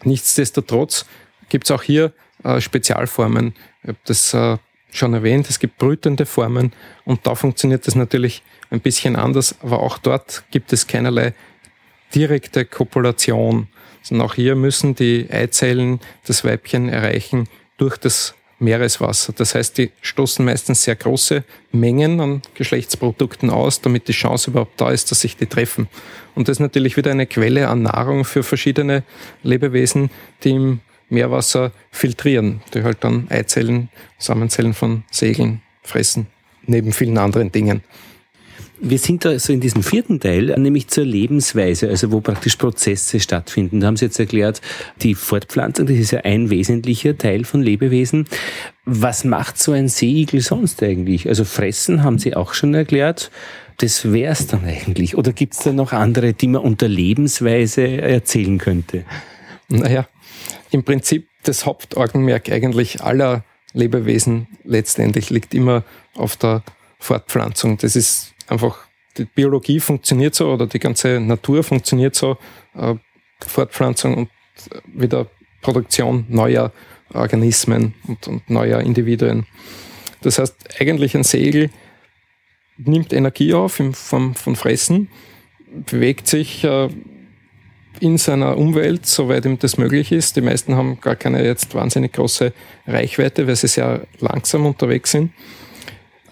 [0.03, 1.05] Nichtsdestotrotz
[1.51, 3.55] gibt es auch hier äh, Spezialformen.
[3.83, 4.57] Ich habe das äh,
[4.91, 6.73] schon erwähnt, es gibt brütende Formen
[7.05, 11.35] und da funktioniert das natürlich ein bisschen anders, aber auch dort gibt es keinerlei
[12.15, 13.69] direkte Kopulation,
[14.03, 17.47] sondern auch hier müssen die Eizellen das Weibchen erreichen
[17.77, 19.33] durch das Meereswasser.
[19.35, 24.81] Das heißt, die stoßen meistens sehr große Mengen an Geschlechtsprodukten aus, damit die Chance überhaupt
[24.81, 25.89] da ist, dass sich die treffen.
[26.35, 29.03] Und das ist natürlich wieder eine Quelle an Nahrung für verschiedene
[29.43, 30.11] Lebewesen,
[30.43, 36.27] die im Meerwasser filtrieren, die halt dann Eizellen, Samenzellen von Segeln fressen,
[36.67, 37.83] neben vielen anderen Dingen.
[38.79, 43.21] Wir sind da so in diesem vierten Teil, nämlich zur Lebensweise, also wo praktisch Prozesse
[43.21, 43.81] stattfinden.
[43.81, 44.61] Da haben Sie jetzt erklärt,
[45.03, 48.27] die Fortpflanzung, das ist ja ein wesentlicher Teil von Lebewesen.
[48.85, 51.29] Was macht so ein Seeigel sonst eigentlich?
[51.29, 53.31] Also fressen haben Sie auch schon erklärt.
[53.79, 55.17] Das wär's dann eigentlich.
[55.17, 59.05] Oder gibt's da noch andere, die man unter Lebensweise erzählen könnte?
[59.69, 60.07] Naja,
[60.71, 65.85] im Prinzip das Hauptaugenmerk eigentlich aller Lebewesen letztendlich liegt immer
[66.15, 66.63] auf der
[66.99, 67.79] Fortpflanzung.
[67.79, 68.79] Das ist einfach,
[69.17, 72.37] die Biologie funktioniert so oder die ganze Natur funktioniert so,
[72.75, 72.95] äh,
[73.41, 74.29] Fortpflanzung und
[74.87, 75.27] wieder
[75.63, 76.73] Produktion neuer
[77.13, 79.47] Organismen und, und neuer Individuen.
[80.23, 81.71] Das heißt, eigentlich ein Segel
[82.79, 85.09] nimmt Energie auf in Form von Fressen,
[85.87, 86.89] bewegt sich äh,
[88.01, 90.37] in seiner Umwelt, soweit ihm das möglich ist.
[90.37, 92.53] Die meisten haben gar keine jetzt wahnsinnig große
[92.87, 95.33] Reichweite, weil sie sehr langsam unterwegs sind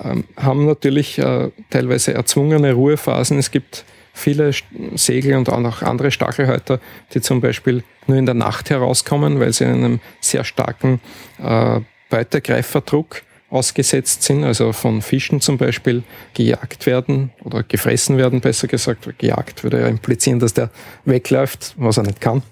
[0.03, 3.39] ähm, haben natürlich äh, teilweise erzwungene Ruhephasen.
[3.39, 4.53] Es gibt viele
[4.95, 6.81] Segel und auch noch andere Stachelhäuter,
[7.13, 11.01] die zum Beispiel nur in der Nacht herauskommen, weil sie einem sehr starken
[11.43, 11.81] äh,
[12.11, 16.03] Beutegreiferdruck ausgesetzt sind, also von Fischen zum Beispiel
[16.33, 19.09] gejagt werden oder gefressen werden, besser gesagt.
[19.19, 20.71] Gejagt würde ja implizieren, dass der
[21.05, 22.43] wegläuft, was er nicht kann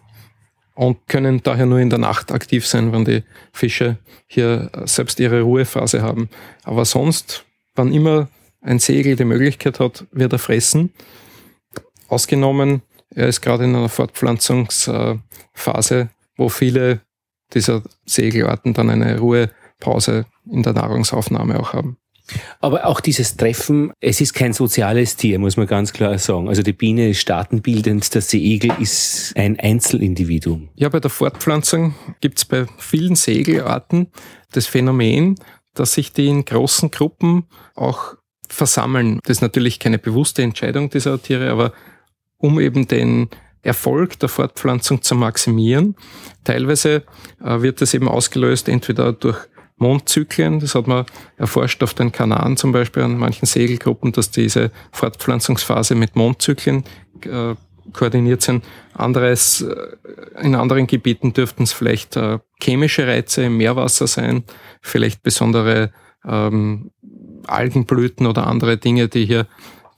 [0.74, 5.42] und können daher nur in der Nacht aktiv sein, wenn die Fische hier selbst ihre
[5.42, 6.30] Ruhephase haben.
[6.64, 8.28] Aber sonst, wann immer
[8.60, 10.92] ein Segel die Möglichkeit hat, wird er fressen.
[12.08, 12.82] Ausgenommen,
[13.14, 17.00] er ist gerade in einer Fortpflanzungsphase, wo viele
[17.52, 21.98] dieser Segelarten dann eine Ruhepause in der Nahrungsaufnahme auch haben.
[22.60, 26.48] Aber auch dieses Treffen, es ist kein soziales Tier, muss man ganz klar sagen.
[26.48, 30.68] Also die Biene ist staatenbildend, der Seeigel ist ein Einzelindividuum.
[30.74, 34.08] Ja, bei der Fortpflanzung gibt es bei vielen Segelarten
[34.52, 35.36] das Phänomen,
[35.74, 38.16] dass sich die in großen Gruppen auch
[38.48, 39.18] versammeln.
[39.24, 41.72] Das ist natürlich keine bewusste Entscheidung dieser Tiere, aber
[42.36, 43.28] um eben den
[43.62, 45.94] Erfolg der Fortpflanzung zu maximieren.
[46.44, 47.04] Teilweise
[47.42, 49.38] äh, wird das eben ausgelöst entweder durch
[49.82, 50.60] Mondzyklen.
[50.60, 51.04] Das hat man
[51.36, 56.84] erforscht auf den Kanaren zum Beispiel an manchen Segelgruppen, dass diese Fortpflanzungsphase mit Mondzyklen
[57.24, 57.54] äh,
[57.92, 58.64] koordiniert sind.
[58.94, 59.96] Anderes, äh,
[60.40, 64.44] in anderen Gebieten dürften es vielleicht äh, chemische Reize im Meerwasser sein,
[64.80, 65.92] vielleicht besondere
[66.24, 66.92] ähm,
[67.46, 69.46] Algenblüten oder andere Dinge, die hier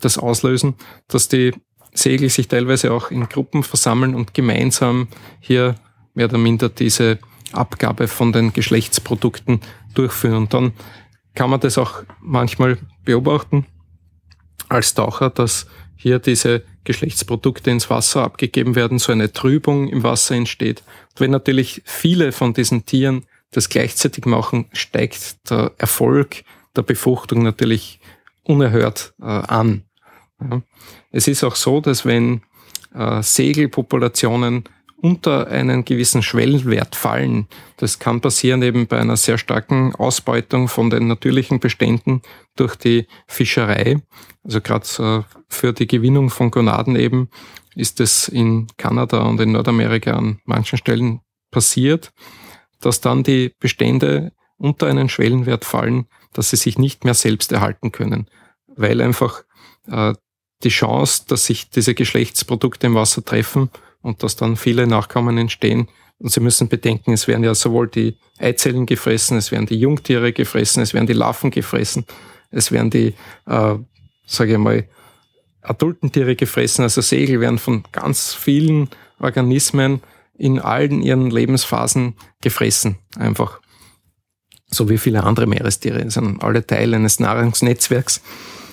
[0.01, 0.75] das auslösen,
[1.09, 1.53] dass die
[1.93, 5.09] Segel sich teilweise auch in Gruppen versammeln und gemeinsam
[5.41, 5.77] hier
[6.15, 7.19] mehr oder minder diese
[7.53, 9.61] Abgabe von den Geschlechtsprodukten
[9.95, 10.45] durchführen.
[10.45, 10.73] Und dann
[11.35, 13.67] kann man das auch manchmal beobachten
[14.69, 20.35] als Taucher, dass hier diese Geschlechtsprodukte ins Wasser abgegeben werden, so eine Trübung im Wasser
[20.35, 20.83] entsteht.
[21.11, 26.45] Und wenn natürlich viele von diesen Tieren das gleichzeitig machen, steigt der Erfolg
[26.77, 28.01] der Befruchtung natürlich
[28.43, 29.85] unerhört äh, an.
[30.41, 30.63] Ja.
[31.11, 32.43] Es ist auch so, dass wenn
[32.95, 34.65] äh, Segelpopulationen
[35.05, 37.47] unter einen gewissen Schwellenwert fallen.
[37.77, 42.23] Das kann passieren eben bei einer sehr starken Ausbeutung von den natürlichen Beständen
[42.57, 44.01] durch die Fischerei.
[44.45, 44.87] Also gerade
[45.29, 47.29] äh, für die Gewinnung von Gonaden eben
[47.75, 52.11] ist es in Kanada und in Nordamerika an manchen Stellen passiert,
[52.81, 57.93] dass dann die Bestände unter einen Schwellenwert fallen, dass sie sich nicht mehr selbst erhalten
[57.93, 58.31] können,
[58.75, 59.45] weil einfach
[59.87, 60.15] äh,
[60.63, 63.69] die Chance, dass sich diese Geschlechtsprodukte im Wasser treffen,
[64.05, 65.89] und dass dann viele Nachkommen entstehen.
[66.19, 70.33] Und Sie müssen bedenken, es werden ja sowohl die Eizellen gefressen, es werden die Jungtiere
[70.33, 72.05] gefressen, es werden die Larven gefressen,
[72.51, 73.15] es werden die,
[73.47, 73.75] äh,
[74.27, 74.87] sage ich mal,
[75.63, 76.83] adulten Tiere gefressen.
[76.83, 80.03] Also Segel werden von ganz vielen Organismen
[80.35, 83.61] in allen ihren Lebensphasen gefressen, einfach.
[84.67, 88.21] so wie viele andere Meerestiere, sind alle Teil eines Nahrungsnetzwerks.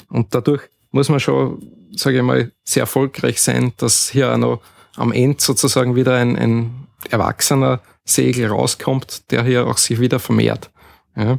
[0.10, 1.62] Und dadurch muss man schon,
[1.96, 4.62] sage ich mal, sehr erfolgreich sein, dass hier auch noch
[4.96, 10.72] am Ende sozusagen wieder ein, ein erwachsener Segel rauskommt, der hier auch sich wieder vermehrt.
[11.16, 11.38] Ja.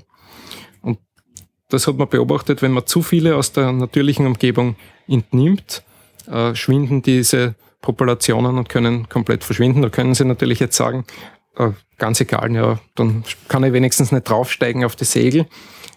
[0.81, 0.99] Und
[1.69, 5.83] das hat man beobachtet, wenn man zu viele aus der natürlichen Umgebung entnimmt,
[6.31, 9.83] äh, schwinden diese Populationen und können komplett verschwinden.
[9.83, 11.05] Da können Sie natürlich jetzt sagen,
[11.57, 15.47] äh, ganz egal, ja, dann kann ich wenigstens nicht draufsteigen auf die Segel.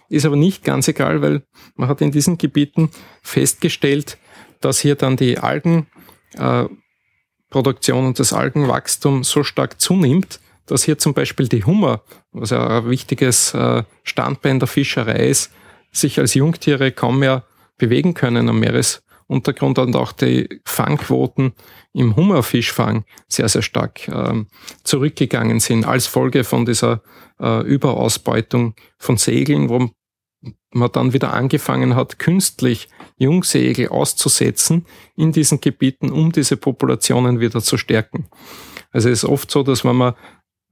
[0.08, 1.42] Ist aber nicht ganz egal, weil
[1.74, 2.90] man hat in diesen Gebieten
[3.22, 4.18] festgestellt,
[4.60, 6.85] dass hier dann die Algenproduktion äh,
[7.54, 12.90] und das Algenwachstum so stark zunimmt, dass hier zum Beispiel die Hummer, was ja ein
[12.90, 15.52] wichtiges äh, Standbein der Fischerei ist,
[15.92, 17.44] sich als Jungtiere kaum mehr
[17.78, 21.52] bewegen können am Meeresuntergrund und auch die Fangquoten
[21.92, 24.48] im Hummerfischfang sehr, sehr stark ähm,
[24.82, 27.02] zurückgegangen sind als Folge von dieser
[27.40, 29.90] äh, Überausbeutung von Segeln, wo
[30.70, 37.60] man dann wieder angefangen hat, künstlich Jungsegel auszusetzen in diesen Gebieten, um diese Populationen wieder
[37.60, 38.26] zu stärken.
[38.92, 40.14] Also es ist oft so, dass wenn man,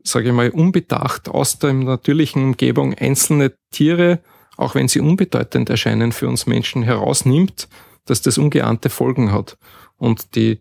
[0.03, 4.21] sage ich mal, unbedacht aus der natürlichen Umgebung einzelne Tiere,
[4.57, 7.69] auch wenn sie unbedeutend erscheinen für uns Menschen, herausnimmt,
[8.05, 9.57] dass das ungeahnte Folgen hat.
[9.97, 10.61] Und die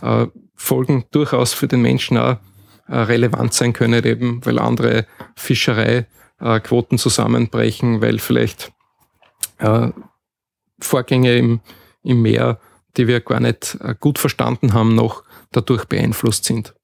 [0.00, 2.36] äh, Folgen durchaus für den Menschen auch
[2.88, 5.06] äh, relevant sein können, eben weil andere
[6.42, 8.72] Fischereiquoten zusammenbrechen, weil vielleicht
[9.58, 9.88] äh,
[10.80, 11.60] Vorgänge im,
[12.02, 12.58] im Meer,
[12.96, 16.74] die wir gar nicht äh, gut verstanden haben, noch dadurch beeinflusst sind.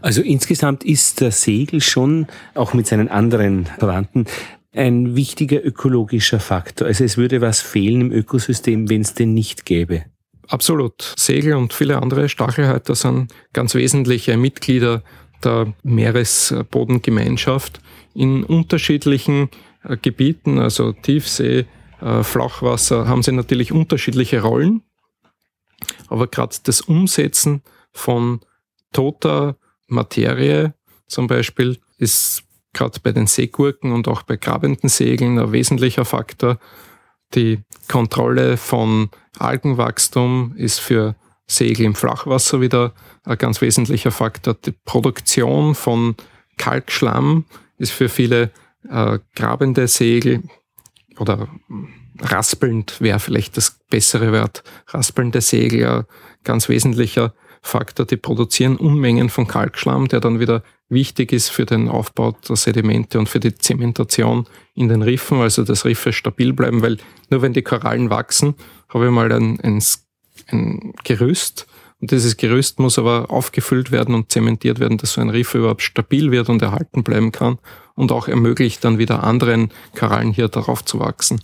[0.00, 4.24] Also insgesamt ist der Segel schon, auch mit seinen anderen Verwandten,
[4.72, 6.86] ein wichtiger ökologischer Faktor.
[6.86, 10.04] Also es würde was fehlen im Ökosystem, wenn es den nicht gäbe.
[10.48, 11.14] Absolut.
[11.16, 15.02] Segel und viele andere Stachelhäuter sind ganz wesentliche Mitglieder
[15.44, 17.80] der Meeresbodengemeinschaft
[18.14, 19.50] in unterschiedlichen
[19.82, 21.66] äh, Gebieten, also Tiefsee,
[22.00, 24.82] äh, Flachwasser, haben sie natürlich unterschiedliche Rollen.
[26.08, 28.40] Aber gerade das Umsetzen von
[28.92, 30.74] toter Materie
[31.06, 36.58] zum Beispiel ist gerade bei den Seegurken und auch bei grabenden Segeln ein wesentlicher Faktor,
[37.34, 41.14] die Kontrolle von Algenwachstum ist für
[41.46, 42.92] Segel im Flachwasser wieder
[43.24, 44.54] ein ganz wesentlicher Faktor.
[44.54, 46.16] Die Produktion von
[46.58, 47.44] Kalkschlamm
[47.80, 48.50] ist für viele
[48.88, 50.42] äh, grabende Segel
[51.18, 51.48] oder
[52.20, 54.62] raspelnd wäre vielleicht das bessere Wort.
[54.88, 56.04] Raspelnde Segel ein
[56.44, 58.06] ganz wesentlicher Faktor.
[58.06, 63.18] Die produzieren Unmengen von Kalkschlamm, der dann wieder wichtig ist für den Aufbau der Sedimente
[63.18, 66.98] und für die Zementation in den Riffen, also dass Riffe stabil bleiben, weil
[67.30, 68.54] nur wenn die Korallen wachsen,
[68.88, 69.82] habe ich mal ein, ein,
[70.48, 71.66] ein Gerüst
[72.00, 75.82] und dieses Gerüst muss aber aufgefüllt werden und zementiert werden, dass so ein Riff überhaupt
[75.82, 77.58] stabil wird und erhalten bleiben kann
[77.94, 81.42] und auch ermöglicht dann wieder anderen Korallen hier darauf zu wachsen.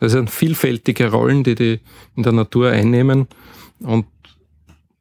[0.00, 1.80] Das sind vielfältige Rollen, die die
[2.16, 3.28] in der Natur einnehmen
[3.80, 4.06] und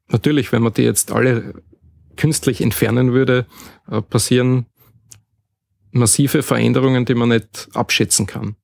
[0.08, 1.56] natürlich, wenn man die jetzt alle
[2.16, 3.48] künstlich entfernen würde,
[3.90, 4.68] äh, passieren
[5.92, 8.56] massive Veränderungen, die man nicht abschätzen kann.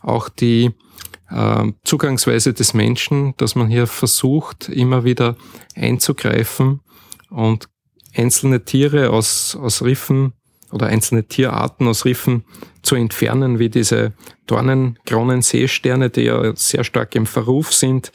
[0.00, 0.70] Auch die
[1.30, 5.36] äh, Zugangsweise des Menschen, dass man hier versucht, immer wieder
[5.74, 6.80] einzugreifen
[7.30, 7.68] und
[8.14, 10.32] einzelne Tiere aus, aus Riffen
[10.70, 12.44] oder einzelne Tierarten aus Riffen
[12.82, 14.12] zu entfernen, wie diese
[14.46, 18.12] Dornenkronenseesterne, die ja sehr stark im Verruf sind,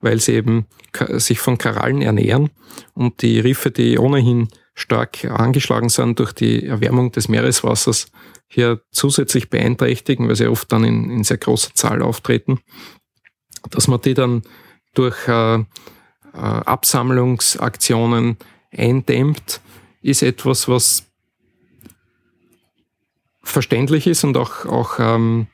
[0.00, 0.66] weil sie eben
[1.14, 2.50] sich von Korallen ernähren.
[2.94, 8.06] Und die Riffe, die ohnehin stark angeschlagen sind durch die Erwärmung des Meereswassers,
[8.52, 12.60] hier zusätzlich beeinträchtigen, weil sie oft dann in, in sehr großer Zahl auftreten,
[13.70, 14.42] dass man die dann
[14.94, 15.64] durch äh, äh,
[16.34, 18.36] Absammlungsaktionen
[18.70, 19.60] eindämmt,
[20.02, 21.06] ist etwas, was
[23.42, 25.46] verständlich ist und auch, auch ähm,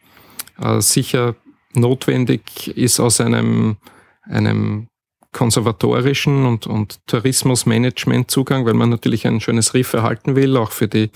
[0.61, 1.37] äh, sicher
[1.75, 3.77] notwendig ist aus einem,
[4.23, 4.89] einem
[5.33, 11.11] konservatorischen und, und Tourismusmanagement-Zugang, weil man natürlich ein schönes Riff erhalten will, auch für die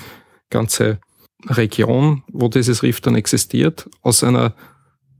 [0.50, 1.00] ganze
[1.46, 3.88] Region, wo dieses Riff dann existiert.
[4.02, 4.54] Aus einer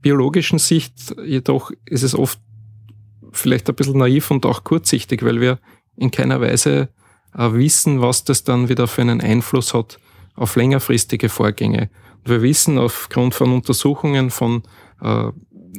[0.01, 2.39] biologischen Sicht jedoch ist es oft
[3.31, 5.59] vielleicht ein bisschen naiv und auch kurzsichtig, weil wir
[5.95, 6.89] in keiner Weise
[7.35, 9.99] äh, wissen, was das dann wieder für einen Einfluss hat
[10.35, 11.89] auf längerfristige Vorgänge.
[12.23, 14.63] Und wir wissen aufgrund von Untersuchungen von
[15.01, 15.31] äh,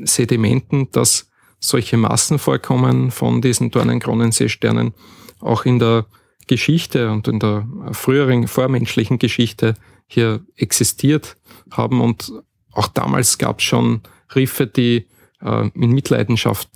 [0.05, 1.31] Sedimenten, dass
[1.61, 4.93] solche Massenvorkommen von diesen Dornenkronenseesternen
[5.41, 6.07] auch in der
[6.47, 9.75] Geschichte und in der früheren vormenschlichen Geschichte
[10.07, 11.37] hier existiert
[11.71, 12.01] haben.
[12.01, 12.33] Und
[12.73, 14.03] auch damals gab es schon
[14.35, 15.07] Riffe, die
[15.41, 16.69] äh, in Mitleidenschaft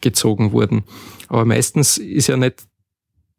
[0.00, 0.84] gezogen wurden.
[1.28, 2.64] Aber meistens ist ja nicht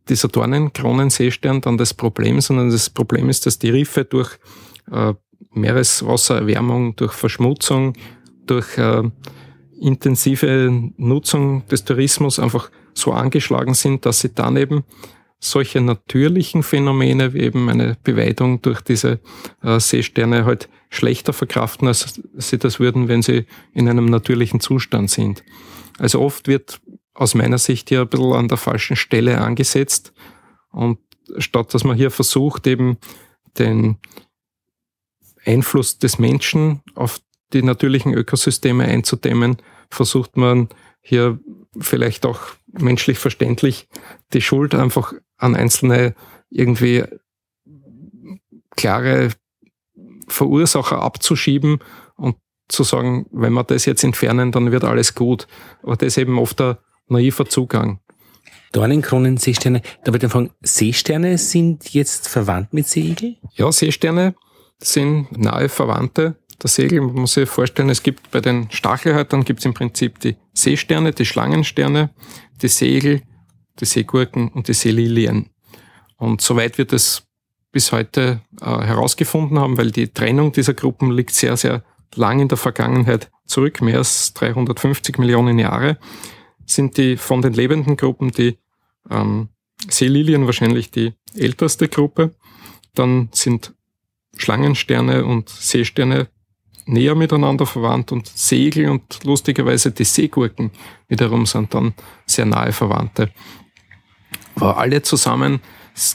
[0.09, 4.37] dieser Dornenkronenseestern dann das Problem, sondern das Problem ist, dass die Riffe durch
[4.91, 5.13] äh,
[5.53, 7.93] Meereswassererwärmung, durch Verschmutzung,
[8.45, 9.03] durch äh,
[9.79, 14.83] intensive Nutzung des Tourismus einfach so angeschlagen sind, dass sie dann eben
[15.43, 19.19] solche natürlichen Phänomene wie eben eine Beweidung durch diese
[19.63, 25.09] äh, Seesterne halt schlechter verkraften, als sie das würden, wenn sie in einem natürlichen Zustand
[25.09, 25.43] sind.
[25.97, 26.79] Also oft wird
[27.13, 30.13] aus meiner Sicht hier ein bisschen an der falschen Stelle angesetzt
[30.71, 30.99] und
[31.37, 32.97] statt dass man hier versucht, eben
[33.57, 33.97] den
[35.43, 37.19] Einfluss des Menschen auf
[37.53, 39.57] die natürlichen Ökosysteme einzudämmen,
[39.89, 40.69] versucht man
[41.01, 41.39] hier
[41.79, 43.87] vielleicht auch menschlich verständlich
[44.33, 46.15] die Schuld einfach an einzelne
[46.49, 47.03] irgendwie
[48.75, 49.29] klare
[50.27, 51.79] Verursacher abzuschieben
[52.15, 52.35] und
[52.67, 55.47] zu sagen, wenn wir das jetzt entfernen, dann wird alles gut.
[55.83, 57.99] Aber das ist eben oft ein naiver Zugang.
[58.71, 59.81] Dornenkronen, Seesterne.
[60.03, 63.35] Da würde ich fragen, Seesterne sind jetzt verwandt mit Seeigel?
[63.53, 64.35] Ja, Seesterne
[64.79, 67.01] sind nahe Verwandte der Segel.
[67.01, 71.11] Man muss sich vorstellen, es gibt bei den Stachelhäutern gibt es im Prinzip die Seesterne,
[71.11, 72.11] die Schlangensterne,
[72.61, 73.21] die Segel,
[73.79, 75.49] die Seegurken und die Seelilien.
[76.17, 77.23] Und soweit wird es
[77.71, 81.83] bis heute äh, herausgefunden haben, weil die Trennung dieser Gruppen liegt sehr, sehr
[82.15, 85.97] lang in der Vergangenheit zurück, mehr als 350 Millionen Jahre,
[86.65, 88.57] sind die von den lebenden Gruppen die
[89.09, 89.49] ähm,
[89.89, 92.35] Seelilien wahrscheinlich die älteste Gruppe.
[92.93, 93.73] Dann sind
[94.37, 96.27] Schlangensterne und Seesterne
[96.85, 100.71] näher miteinander verwandt und Segel und lustigerweise die Seegurken
[101.07, 101.93] wiederum sind dann
[102.25, 103.31] sehr nahe Verwandte.
[104.55, 105.61] Aber alle zusammen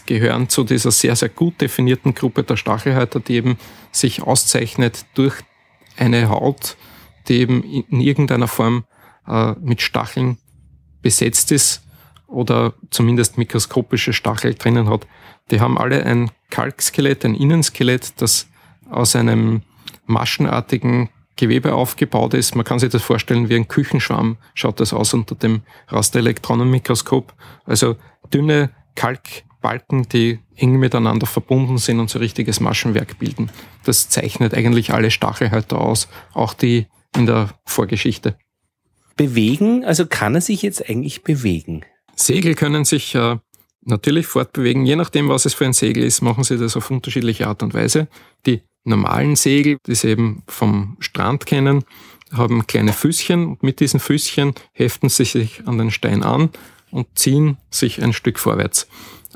[0.06, 3.58] gehören zu dieser sehr, sehr gut definierten Gruppe der Stachelhäuter, die eben
[3.92, 5.34] sich auszeichnet durch
[5.96, 6.76] eine Haut,
[7.28, 8.84] die eben in irgendeiner Form
[9.26, 10.38] äh, mit Stacheln
[11.02, 11.82] besetzt ist
[12.26, 15.06] oder zumindest mikroskopische Stachel drinnen hat.
[15.50, 18.48] Die haben alle ein Kalkskelett, ein Innenskelett, das
[18.90, 19.62] aus einem
[20.06, 22.56] maschenartigen Gewebe aufgebaut ist.
[22.56, 27.34] Man kann sich das vorstellen wie ein Küchenschwamm, schaut das aus unter dem Rasterelektronenmikroskop.
[27.66, 27.96] Also
[28.32, 33.50] dünne Kalkbalken, die eng miteinander verbunden sind und so richtiges Maschenwerk bilden.
[33.84, 38.38] Das zeichnet eigentlich alle Stachelhäuter aus, auch die in der Vorgeschichte.
[39.16, 41.84] Bewegen, also kann er sich jetzt eigentlich bewegen?
[42.14, 43.36] Segel können sich äh,
[43.82, 44.84] natürlich fortbewegen.
[44.84, 47.74] Je nachdem, was es für ein Segel ist, machen sie das auf unterschiedliche Art und
[47.74, 48.08] Weise.
[48.44, 51.84] Die normalen Segel, die sie eben vom Strand kennen,
[52.32, 56.50] haben kleine Füßchen und mit diesen Füßchen heften sie sich an den Stein an
[56.90, 58.88] und ziehen sich ein Stück vorwärts.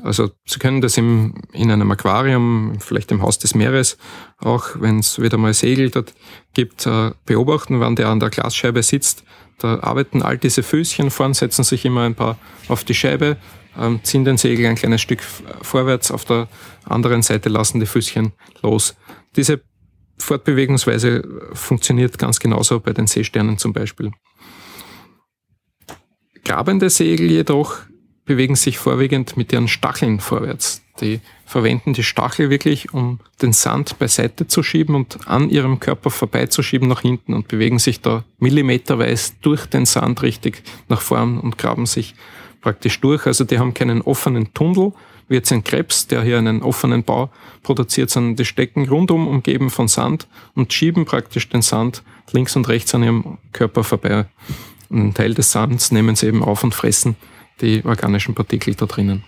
[0.03, 3.97] Also Sie können das im, in einem Aquarium, vielleicht im Haus des Meeres,
[4.39, 6.13] auch wenn es wieder mal Segel dort
[6.53, 9.23] gibt, äh, beobachten, wann der an der Glasscheibe sitzt.
[9.59, 12.37] Da arbeiten all diese Füßchen vorn, setzen sich immer ein paar
[12.67, 13.37] auf die Scheibe,
[13.79, 15.21] ähm, ziehen den Segel ein kleines Stück
[15.61, 16.47] vorwärts, auf der
[16.85, 18.31] anderen Seite lassen die Füßchen
[18.63, 18.95] los.
[19.35, 19.61] Diese
[20.17, 21.23] Fortbewegungsweise
[21.53, 24.11] funktioniert ganz genauso bei den Seesternen zum Beispiel.
[26.43, 27.77] Grabende Segel jedoch
[28.25, 30.81] bewegen sich vorwiegend mit ihren Stacheln vorwärts.
[31.01, 36.11] Die verwenden die Stachel wirklich, um den Sand beiseite zu schieben und an ihrem Körper
[36.11, 41.57] vorbeizuschieben nach hinten und bewegen sich da millimeterweise durch den Sand richtig nach vorn und
[41.57, 42.15] graben sich
[42.61, 43.25] praktisch durch.
[43.25, 44.93] Also die haben keinen offenen Tunnel,
[45.31, 47.31] wie jetzt ein Krebs, der hier einen offenen Bau
[47.63, 52.03] produziert, sondern die stecken rundum umgeben von Sand und schieben praktisch den Sand
[52.33, 54.25] links und rechts an ihrem Körper vorbei.
[54.89, 57.15] Und einen Teil des Sands nehmen sie eben auf und fressen
[57.61, 59.23] die organischen Partikel da drinnen.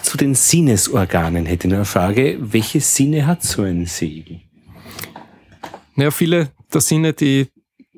[0.00, 2.36] Zu den Sinnesorganen hätte ich noch eine Frage.
[2.40, 4.40] Welche Sinne hat so ein Segel?
[5.96, 7.48] Naja, viele der Sinne, die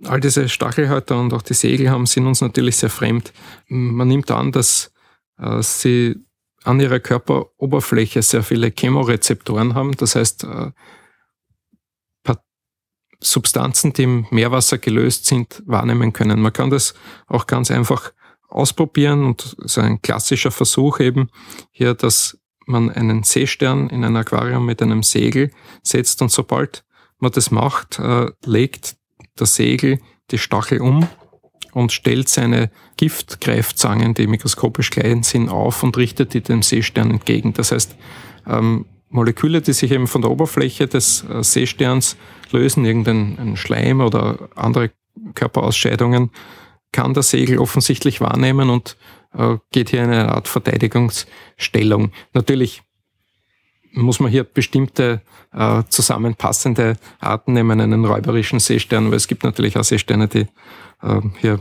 [0.04, 3.32] all diese Stachelhäuter und auch die Segel haben, sind uns natürlich sehr fremd.
[3.68, 4.92] Man nimmt an, dass
[5.38, 6.16] äh, sie
[6.66, 9.96] an ihrer Körperoberfläche sehr viele Chemorezeptoren haben.
[9.96, 10.70] Das heißt, äh,
[13.20, 16.40] Substanzen, die im Meerwasser gelöst sind, wahrnehmen können.
[16.40, 16.94] Man kann das
[17.26, 18.12] auch ganz einfach
[18.48, 21.30] ausprobieren und so ein klassischer Versuch eben
[21.70, 25.50] hier, dass man einen Seestern in ein Aquarium mit einem Segel
[25.82, 26.84] setzt und sobald
[27.18, 28.96] man das macht, äh, legt
[29.38, 30.00] der Segel
[30.30, 31.08] die Stachel um
[31.76, 37.52] und stellt seine Giftgreifzangen, die mikroskopisch klein sind, auf und richtet die dem Seestern entgegen.
[37.52, 37.96] Das heißt,
[38.46, 42.16] ähm, Moleküle, die sich eben von der Oberfläche des äh, Seesterns
[42.50, 44.90] lösen, irgendein Schleim oder andere
[45.34, 46.30] Körperausscheidungen,
[46.92, 48.96] kann der Segel offensichtlich wahrnehmen und
[49.36, 52.10] äh, geht hier in eine Art Verteidigungsstellung.
[52.32, 52.84] Natürlich
[53.92, 55.20] muss man hier bestimmte
[55.52, 60.46] äh, zusammenpassende Arten nehmen, einen räuberischen Seestern, weil es gibt natürlich auch Seesterne, die
[61.02, 61.60] äh, hier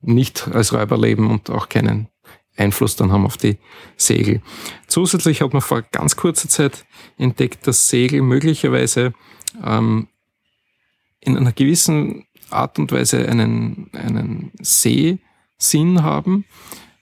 [0.00, 2.08] nicht als Räuber leben und auch keinen
[2.56, 3.58] Einfluss dann haben auf die
[3.96, 4.42] Segel.
[4.86, 6.84] Zusätzlich hat man vor ganz kurzer Zeit
[7.16, 9.14] entdeckt, dass Segel möglicherweise
[9.64, 10.08] ähm,
[11.20, 16.44] in einer gewissen Art und Weise einen, einen Sehsinn haben.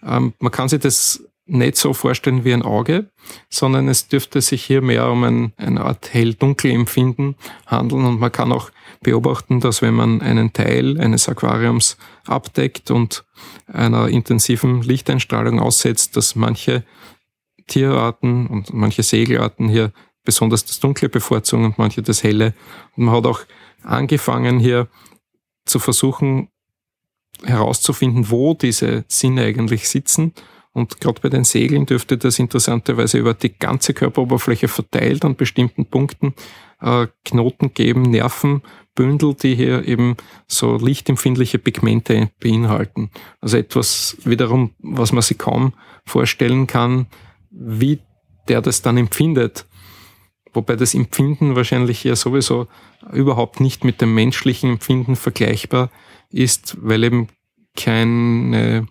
[0.02, 3.10] Ähm, man kann sich das nicht so vorstellen wie ein Auge,
[3.48, 8.52] sondern es dürfte sich hier mehr um ein, eine Art hell-dunkel-Empfinden handeln und man kann
[8.52, 8.70] auch
[9.00, 11.96] beobachten, dass wenn man einen Teil eines Aquariums
[12.26, 13.24] abdeckt und
[13.66, 16.84] einer intensiven Lichteinstrahlung aussetzt, dass manche
[17.66, 19.92] Tierarten und manche Segelarten hier
[20.24, 22.54] besonders das Dunkle bevorzugen und manche das Helle.
[22.96, 23.40] Und man hat auch
[23.82, 24.88] angefangen hier
[25.64, 26.48] zu versuchen
[27.44, 30.32] herauszufinden, wo diese Sinne eigentlich sitzen
[30.78, 35.86] und gerade bei den Segeln dürfte das interessanterweise über die ganze Körperoberfläche verteilt an bestimmten
[35.86, 36.34] Punkten
[36.80, 40.16] äh, Knoten geben, Nervenbündel, die hier eben
[40.46, 43.10] so lichtempfindliche Pigmente beinhalten.
[43.40, 45.74] Also etwas wiederum, was man sich kaum
[46.06, 47.06] vorstellen kann,
[47.50, 48.00] wie
[48.48, 49.66] der das dann empfindet.
[50.54, 52.66] Wobei das Empfinden wahrscheinlich ja sowieso
[53.12, 55.90] überhaupt nicht mit dem menschlichen Empfinden vergleichbar
[56.30, 57.28] ist, weil eben
[57.76, 58.88] keine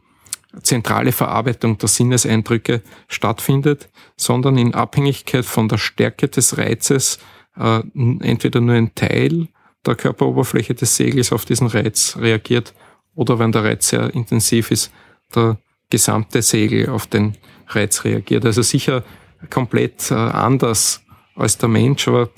[0.61, 7.19] zentrale Verarbeitung der Sinneseindrücke stattfindet, sondern in Abhängigkeit von der Stärke des Reizes
[7.59, 7.81] äh,
[8.21, 9.47] entweder nur ein Teil
[9.85, 12.73] der Körperoberfläche des Segels auf diesen Reiz reagiert
[13.15, 14.91] oder wenn der Reiz sehr intensiv ist,
[15.33, 15.57] der
[15.89, 17.37] gesamte Segel auf den
[17.67, 18.45] Reiz reagiert.
[18.45, 19.03] Also sicher
[19.49, 21.01] komplett äh, anders
[21.35, 22.29] als der Mensch, aber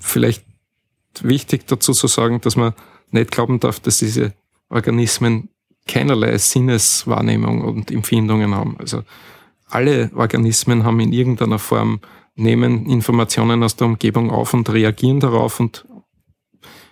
[0.00, 0.44] vielleicht
[1.22, 2.72] wichtig dazu zu sagen, dass man
[3.10, 4.32] nicht glauben darf, dass diese
[4.68, 5.50] Organismen
[5.86, 8.76] keinerlei Sinneswahrnehmung und Empfindungen haben.
[8.78, 9.02] Also
[9.68, 12.00] alle Organismen haben in irgendeiner Form,
[12.34, 15.86] nehmen Informationen aus der Umgebung auf und reagieren darauf und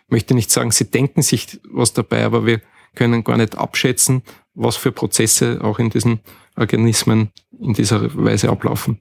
[0.09, 2.61] möchte nicht sagen, sie denken sich was dabei, aber wir
[2.95, 4.23] können gar nicht abschätzen,
[4.55, 6.21] was für Prozesse auch in diesen
[6.57, 7.31] Organismen
[7.61, 9.01] in dieser Weise ablaufen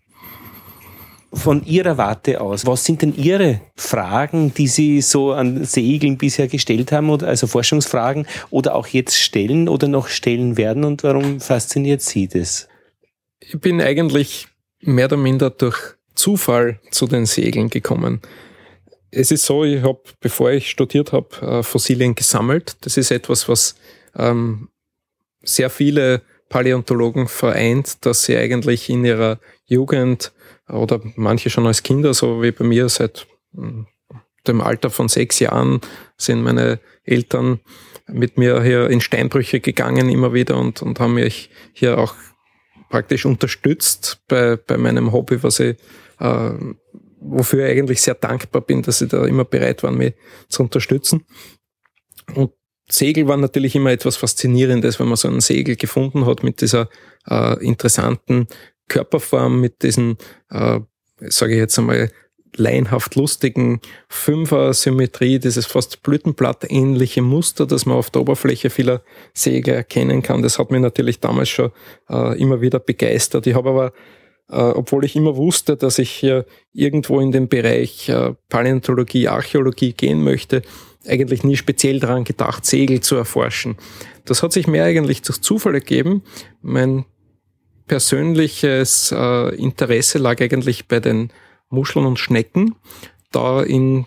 [1.33, 6.47] von Ihrer Warte aus, was sind denn Ihre Fragen, die Sie so an Segeln bisher
[6.47, 11.39] gestellt haben, oder also Forschungsfragen oder auch jetzt stellen oder noch stellen werden und warum
[11.39, 12.67] fasziniert Sie das?
[13.39, 14.47] Ich bin eigentlich
[14.81, 18.21] mehr oder minder durch Zufall zu den Segeln gekommen.
[19.11, 22.75] Es ist so, ich habe, bevor ich studiert habe, äh, Fossilien gesammelt.
[22.81, 23.75] Das ist etwas, was
[24.15, 24.69] ähm,
[25.43, 30.31] sehr viele Paläontologen vereint, dass sie eigentlich in ihrer Jugend
[30.67, 33.87] oder manche schon als Kinder, so wie bei mir seit hm,
[34.47, 35.81] dem Alter von sechs Jahren
[36.17, 37.59] sind meine Eltern
[38.07, 42.15] mit mir hier in Steinbrüche gegangen immer wieder und, und haben mich hier auch
[42.89, 45.77] praktisch unterstützt bei, bei meinem Hobby, was ich,
[46.19, 46.51] äh,
[47.19, 50.13] wofür ich eigentlich sehr dankbar bin, dass sie da immer bereit waren, mich
[50.49, 51.25] zu unterstützen.
[52.35, 52.51] Und
[52.89, 56.89] Segel war natürlich immer etwas Faszinierendes, wenn man so einen Segel gefunden hat mit dieser
[57.29, 58.47] äh, interessanten
[58.87, 60.17] Körperform mit diesen,
[60.49, 60.79] äh,
[61.19, 62.09] sage ich jetzt einmal,
[62.55, 69.01] laienhaft lustigen Fünfer-Symmetrie, dieses fast Blütenblattähnliche Muster, das man auf der Oberfläche vieler
[69.33, 70.41] Segel erkennen kann.
[70.41, 71.71] Das hat mich natürlich damals schon
[72.09, 73.47] äh, immer wieder begeistert.
[73.47, 73.93] Ich habe aber,
[74.49, 79.93] äh, obwohl ich immer wusste, dass ich hier irgendwo in den Bereich äh, Paläontologie, Archäologie
[79.93, 80.61] gehen möchte,
[81.07, 83.77] eigentlich nie speziell daran gedacht, Segel zu erforschen.
[84.25, 86.23] Das hat sich mehr eigentlich durch Zufall ergeben.
[86.61, 87.05] Mein
[87.87, 91.31] persönliches äh, Interesse lag eigentlich bei den
[91.69, 92.75] Muscheln und Schnecken,
[93.31, 94.05] da in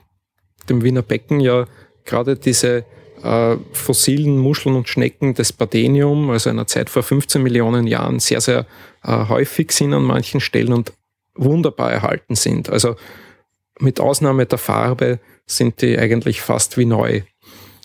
[0.69, 1.67] dem Wiener Becken ja
[2.05, 2.85] gerade diese
[3.23, 8.41] äh, fossilen Muscheln und Schnecken des Badenium, also einer Zeit vor 15 Millionen Jahren, sehr,
[8.41, 8.67] sehr
[9.03, 10.93] äh, häufig sind an manchen Stellen und
[11.35, 12.71] wunderbar erhalten sind.
[12.71, 12.97] Also
[13.79, 17.23] mit Ausnahme der Farbe sind die eigentlich fast wie neu.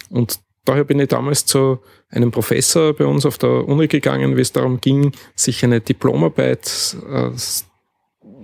[0.09, 4.41] Und daher bin ich damals zu einem Professor bei uns auf der Uni gegangen, wie
[4.41, 7.29] es darum ging, sich eine Diplomarbeit äh,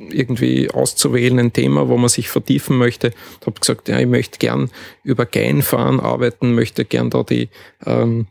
[0.10, 3.14] irgendwie auszuwählen, ein Thema, wo man sich vertiefen möchte.
[3.40, 4.70] Ich habe gesagt, ja, ich möchte gern
[5.04, 7.50] über Geinfahren arbeiten, möchte gern da die
[7.86, 8.28] ähm,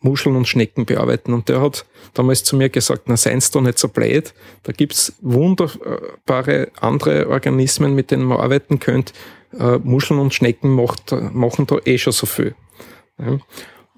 [0.00, 1.32] Muscheln und Schnecken bearbeiten.
[1.32, 1.84] Und der hat
[2.14, 4.32] damals zu mir gesagt, na sein's doch nicht so blöd,
[4.62, 9.12] da gibt's wunderbare andere Organismen, mit denen man arbeiten könnte.
[9.58, 12.54] Äh, Muscheln und Schnecken macht, machen da eh schon so viel.
[13.18, 13.38] Ja.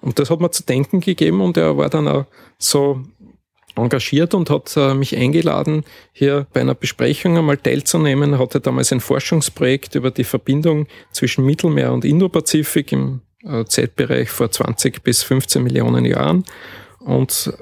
[0.01, 2.24] Und das hat mir zu denken gegeben und er war dann auch
[2.57, 3.03] so
[3.83, 8.35] engagiert und hat äh, mich eingeladen, hier bei einer Besprechung einmal teilzunehmen.
[8.35, 14.31] Er hatte damals ein Forschungsprojekt über die Verbindung zwischen Mittelmeer und Indopazifik im äh, Zeitbereich
[14.31, 16.45] vor 20 bis 15 Millionen Jahren.
[17.01, 17.53] Und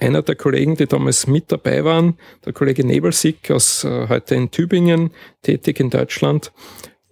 [0.00, 4.50] einer der Kollegen, die damals mit dabei waren, der Kollege Nebelsick aus äh, heute in
[4.50, 5.10] Tübingen,
[5.42, 6.52] tätig in Deutschland,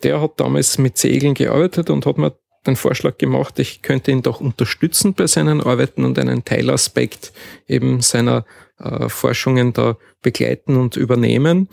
[0.02, 2.32] der hat damals mit Segeln gearbeitet und hat mir
[2.66, 7.32] den Vorschlag gemacht, ich könnte ihn doch unterstützen bei seinen Arbeiten und einen Teilaspekt
[7.66, 8.44] eben seiner
[8.78, 11.68] äh, Forschungen da begleiten und übernehmen.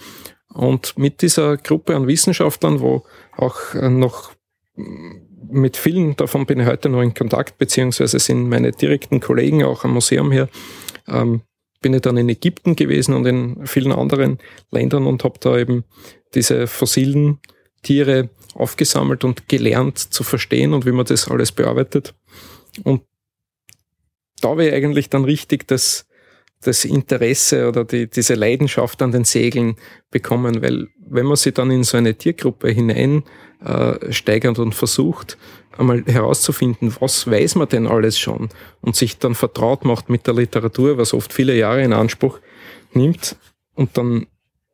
[0.54, 3.04] Und mit dieser Gruppe an Wissenschaftlern, wo
[3.36, 4.32] auch noch
[5.50, 9.84] mit vielen davon bin ich heute noch in Kontakt, beziehungsweise sind meine direkten Kollegen auch
[9.84, 10.50] am Museum hier,
[11.08, 11.42] ähm,
[11.82, 14.40] bin ich dann in Ägypten gewesen und in vielen anderen
[14.72, 15.84] Ländern und habe da eben
[16.34, 17.40] diese fossilen
[17.84, 22.16] Tiere aufgesammelt und gelernt zu verstehen und wie man das alles bearbeitet.
[22.84, 23.03] Und
[24.41, 26.08] da ich eigentlich dann richtig das,
[26.62, 29.76] das Interesse oder die, diese Leidenschaft an den Segeln
[30.10, 33.24] bekommen, weil wenn man sich dann in so eine Tiergruppe hinein
[33.64, 34.12] äh,
[34.60, 35.38] und versucht,
[35.78, 38.49] einmal herauszufinden, was weiß man denn alles schon
[38.82, 42.39] und sich dann vertraut macht mit der Literatur, was oft viele Jahre in Anspruch
[42.93, 43.36] nimmt
[43.76, 44.28] und dann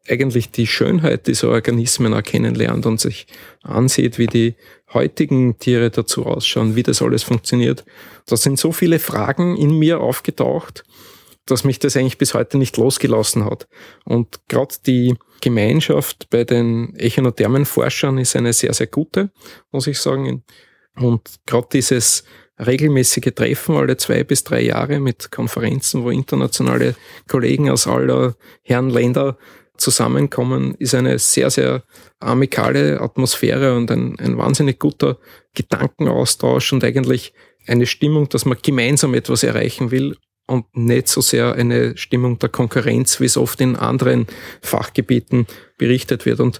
[0.08, 3.28] eigentlich die Schönheit dieser Organismen erkennen lernt und sich
[3.62, 4.56] ansieht, wie die
[4.94, 7.86] heutigen Tiere dazu ausschauen, wie das alles funktioniert.
[8.26, 10.84] Da sind so viele Fragen in mir aufgetaucht,
[11.46, 13.68] dass mich das eigentlich bis heute nicht losgelassen hat.
[14.04, 19.32] Und gerade die Gemeinschaft bei den Echinothermenforschern ist eine sehr, sehr gute,
[19.72, 20.44] muss ich sagen.
[20.96, 22.24] Und gerade dieses
[22.60, 26.96] regelmäßige Treffen alle zwei bis drei Jahre mit Konferenzen, wo internationale
[27.28, 29.38] Kollegen aus aller Herren Länder
[29.82, 31.84] zusammenkommen, ist eine sehr, sehr
[32.20, 35.18] amikale Atmosphäre und ein, ein wahnsinnig guter
[35.54, 37.34] Gedankenaustausch und eigentlich
[37.68, 40.16] eine Stimmung, dass man gemeinsam etwas erreichen will
[40.48, 44.28] und nicht so sehr eine Stimmung der Konkurrenz, wie es oft in anderen
[44.62, 46.40] Fachgebieten berichtet wird.
[46.40, 46.60] Und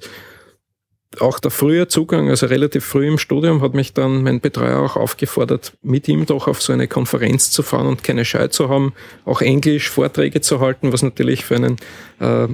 [1.20, 4.96] auch der frühe Zugang, also relativ früh im Studium, hat mich dann mein Betreuer auch
[4.96, 8.94] aufgefordert, mit ihm doch auf so eine Konferenz zu fahren und keine Scheu zu haben,
[9.26, 11.76] auch Englisch Vorträge zu halten, was natürlich für einen
[12.20, 12.48] äh,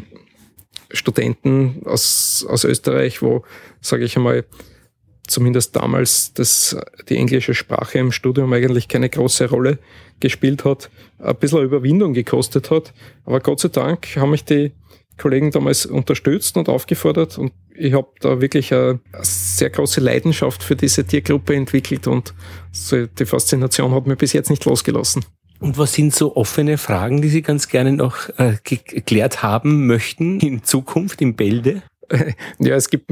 [0.91, 3.43] Studenten aus, aus Österreich, wo,
[3.81, 4.45] sage ich einmal,
[5.27, 6.77] zumindest damals das,
[7.09, 9.79] die englische Sprache im Studium eigentlich keine große Rolle
[10.19, 12.93] gespielt hat, ein bisschen Überwindung gekostet hat.
[13.25, 14.71] Aber Gott sei Dank haben mich die
[15.17, 20.75] Kollegen damals unterstützt und aufgefordert und ich habe da wirklich eine, sehr große Leidenschaft für
[20.75, 22.33] diese Tiergruppe entwickelt und
[22.91, 25.25] die Faszination hat mich bis jetzt nicht losgelassen.
[25.59, 30.39] Und was sind so offene Fragen, die Sie ganz gerne noch äh, geklärt haben möchten
[30.39, 31.83] in Zukunft im Bälde?
[32.59, 33.11] Ja, es gibt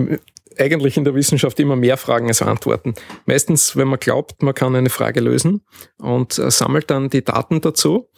[0.57, 2.93] eigentlich in der Wissenschaft immer mehr Fragen als Antworten.
[3.25, 5.65] Meistens, wenn man glaubt, man kann eine Frage lösen
[5.97, 8.09] und äh, sammelt dann die Daten dazu,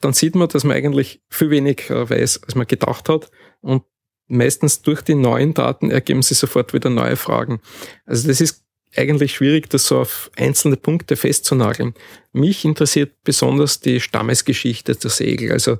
[0.00, 3.30] dann sieht man, dass man eigentlich viel wenig äh, weiß, als man gedacht hat.
[3.60, 3.84] Und
[4.26, 7.60] meistens durch die neuen Daten ergeben sich sofort wieder neue Fragen.
[8.04, 8.61] Also das ist
[8.96, 11.94] eigentlich schwierig, das so auf einzelne Punkte festzunageln.
[12.32, 15.78] Mich interessiert besonders die Stammesgeschichte der Segel, also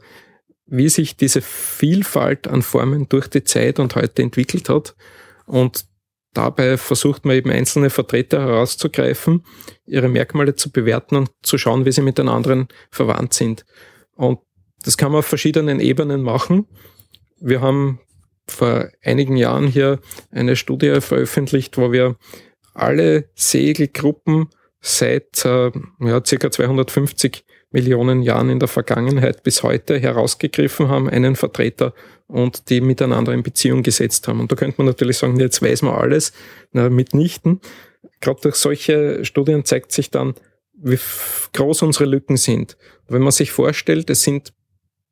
[0.67, 4.95] wie sich diese Vielfalt an Formen durch die Zeit und heute entwickelt hat
[5.45, 5.85] und
[6.33, 9.45] dabei versucht man eben einzelne Vertreter herauszugreifen,
[9.85, 13.67] ihre Merkmale zu bewerten und zu schauen, wie sie mit den anderen verwandt sind.
[14.15, 14.41] Und
[14.83, 16.67] das kann man auf verschiedenen Ebenen machen.
[17.39, 18.01] Wir haben
[18.47, 20.01] vor einigen Jahren hier
[20.31, 22.17] eine Studie veröffentlicht, wo wir
[22.75, 24.49] alle Segelgruppen
[24.81, 25.71] seit äh,
[26.01, 31.95] ja, circa 250 Millionen Jahren in der Vergangenheit bis heute herausgegriffen haben, einen Vertreter
[32.27, 34.41] und die miteinander in Beziehung gesetzt haben.
[34.41, 36.33] Und da könnte man natürlich sagen, jetzt weiß man alles,
[36.73, 37.61] na, mitnichten.
[38.21, 40.35] Gerade durch solche Studien zeigt sich dann,
[40.75, 40.99] wie
[41.55, 42.77] groß unsere Lücken sind.
[43.09, 44.53] Wenn man sich vorstellt, es sind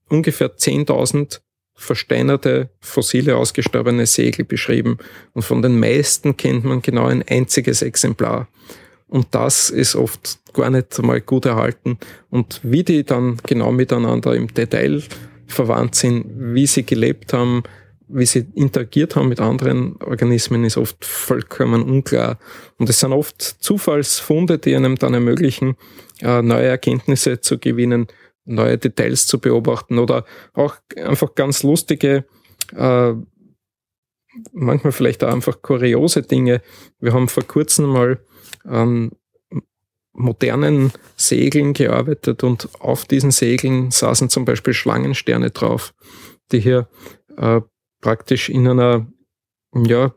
[0.09, 1.41] ungefähr 10.000
[1.81, 4.99] versteinerte, fossile, ausgestorbene Segel beschrieben.
[5.33, 8.49] Und von den meisten kennt man genau ein einziges Exemplar.
[9.09, 11.99] Und das ist oft gar nicht mal gut erhalten.
[12.29, 15.03] Und wie die dann genau miteinander im Detail
[15.47, 17.63] verwandt sind, wie sie gelebt haben,
[18.09, 22.39] wie sie interagiert haben mit anderen Organismen, ist oft vollkommen unklar.
[22.77, 25.77] Und es sind oft Zufallsfunde, die einem dann ermöglichen,
[26.21, 28.07] äh, neue Erkenntnisse zu gewinnen,
[28.55, 32.25] neue Details zu beobachten oder auch einfach ganz lustige,
[32.77, 33.15] äh,
[34.53, 36.63] manchmal vielleicht auch einfach kuriose Dinge.
[36.99, 38.21] Wir haben vor kurzem mal
[38.65, 39.11] an
[40.13, 45.95] modernen Segeln gearbeitet und auf diesen Segeln saßen zum Beispiel Schlangensterne drauf,
[46.53, 46.89] die hier
[47.37, 47.61] äh,
[48.01, 49.07] praktisch in einer
[49.75, 50.15] ja,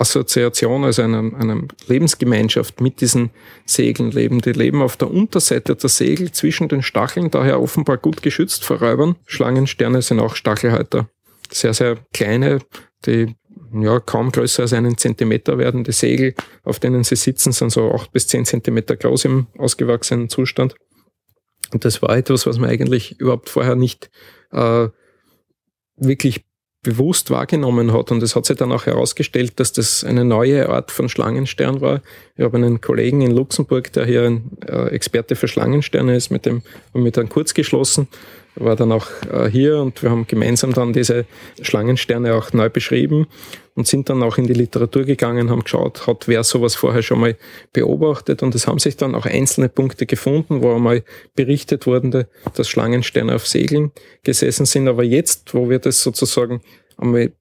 [0.00, 3.30] Assoziation, also einer, einer Lebensgemeinschaft mit diesen
[3.66, 4.40] Segeln leben.
[4.40, 8.78] Die leben auf der Unterseite der Segel zwischen den Stacheln, daher offenbar gut geschützt vor
[8.78, 9.16] Räubern.
[9.26, 11.08] Schlangensterne sind auch Stachelhalter.
[11.52, 12.60] Sehr, sehr kleine,
[13.04, 13.34] die
[13.72, 15.84] ja, kaum größer als einen Zentimeter werden.
[15.84, 16.34] Die Segel,
[16.64, 20.74] auf denen sie sitzen, sind so acht bis zehn Zentimeter groß im ausgewachsenen Zustand.
[21.72, 24.10] Und das war etwas, was man eigentlich überhaupt vorher nicht
[24.50, 24.88] äh,
[25.96, 26.44] wirklich
[26.82, 28.10] bewusst wahrgenommen hat.
[28.10, 32.00] Und es hat sich dann auch herausgestellt, dass das eine neue Art von Schlangenstern war.
[32.36, 36.46] Ich habe einen Kollegen in Luxemburg, der hier ein äh, Experte für Schlangensterne ist, mit
[36.46, 36.62] dem
[36.94, 38.08] haben wir dann kurz geschlossen,
[38.56, 41.24] war dann auch äh, hier und wir haben gemeinsam dann diese
[41.62, 43.26] Schlangensterne auch neu beschrieben
[43.74, 47.20] und sind dann auch in die Literatur gegangen, haben geschaut, hat wer sowas vorher schon
[47.20, 47.36] mal
[47.72, 52.68] beobachtet und es haben sich dann auch einzelne Punkte gefunden, wo einmal berichtet wurde, dass
[52.68, 53.92] Schlangensterne auf Segeln
[54.22, 54.88] gesessen sind.
[54.88, 56.60] Aber jetzt, wo wir das sozusagen
[56.96, 57.32] einmal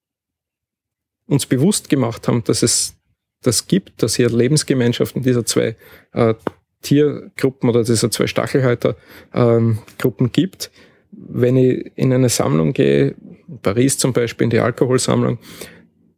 [1.27, 2.95] uns bewusst gemacht haben, dass es
[3.41, 5.75] das gibt, dass hier Lebensgemeinschaften dieser zwei
[6.13, 6.33] äh,
[6.81, 10.71] Tiergruppen oder dieser zwei Stachelhaltergruppen ähm, gibt,
[11.11, 13.15] wenn ich in eine Sammlung gehe,
[13.61, 15.39] Paris zum Beispiel, in die Alkoholsammlung,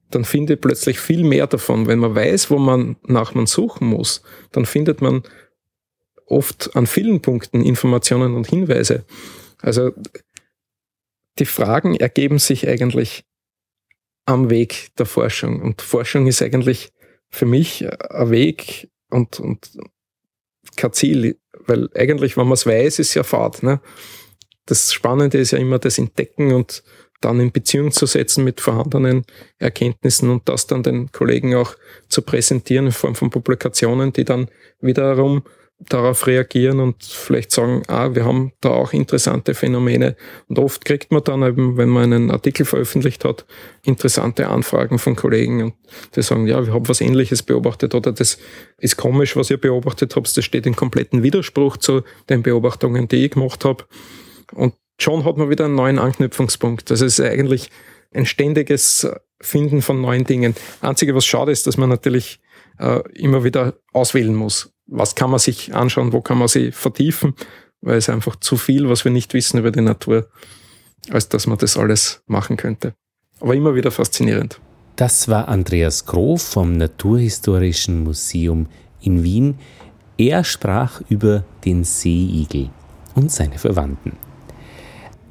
[0.09, 1.87] dann finde ich plötzlich viel mehr davon.
[1.87, 4.21] Wenn man weiß, wo man nach man suchen muss,
[4.51, 5.23] dann findet man
[6.25, 9.05] oft an vielen Punkten Informationen und Hinweise.
[9.59, 9.91] Also
[11.39, 13.23] die Fragen ergeben sich eigentlich
[14.25, 15.61] am Weg der Forschung.
[15.61, 16.91] Und Forschung ist eigentlich
[17.29, 19.77] für mich ein Weg und, und
[20.75, 23.63] kein Ziel, weil eigentlich, wenn man es weiß, ist ja Fahrt.
[23.63, 23.81] Ne?
[24.71, 26.81] Das Spannende ist ja immer das Entdecken und
[27.19, 29.25] dann in Beziehung zu setzen mit vorhandenen
[29.59, 31.75] Erkenntnissen und das dann den Kollegen auch
[32.07, 34.47] zu präsentieren in Form von Publikationen, die dann
[34.79, 35.43] wiederum
[35.89, 40.15] darauf reagieren und vielleicht sagen, ah, wir haben da auch interessante Phänomene.
[40.47, 43.45] Und oft kriegt man dann eben, wenn man einen Artikel veröffentlicht hat,
[43.83, 45.73] interessante Anfragen von Kollegen und
[46.15, 48.37] die sagen, ja, wir haben was Ähnliches beobachtet oder das
[48.77, 53.25] ist komisch, was ihr beobachtet habt, das steht in kompletten Widerspruch zu den Beobachtungen, die
[53.25, 53.83] ich gemacht habe.
[54.53, 56.89] Und schon hat man wieder einen neuen Anknüpfungspunkt.
[56.91, 57.69] Das ist eigentlich
[58.13, 59.07] ein ständiges
[59.41, 60.55] Finden von neuen Dingen.
[60.81, 62.39] Einzige, was schade ist, dass man natürlich
[62.77, 64.73] äh, immer wieder auswählen muss.
[64.87, 67.35] Was kann man sich anschauen, wo kann man sie vertiefen,
[67.81, 70.29] weil es einfach zu viel, was wir nicht wissen über die Natur,
[71.09, 72.93] als dass man das alles machen könnte.
[73.39, 74.59] Aber immer wieder faszinierend.
[74.95, 78.67] Das war Andreas Grof vom Naturhistorischen Museum
[79.01, 79.57] in Wien.
[80.17, 82.69] Er sprach über den Seeigel
[83.15, 84.11] und seine Verwandten.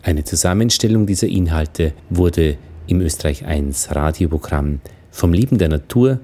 [0.03, 4.81] Eine Zusammenstellung dieser Inhalte wurde im Österreich 1 Radioprogramm
[5.11, 6.21] vom Leben der Natur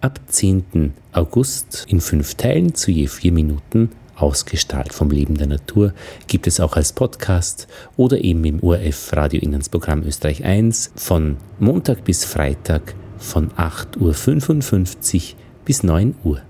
[0.00, 0.94] ab 10.
[1.12, 4.92] August in fünf Teilen zu je vier Minuten ausgestrahlt.
[4.92, 5.94] Vom Leben der Natur
[6.26, 12.02] gibt es auch als Podcast oder eben im ORF Radio Inlandsprogramm Österreich 1 von Montag
[12.02, 16.42] bis Freitag von 8.55 Uhr bis 9 Uhr.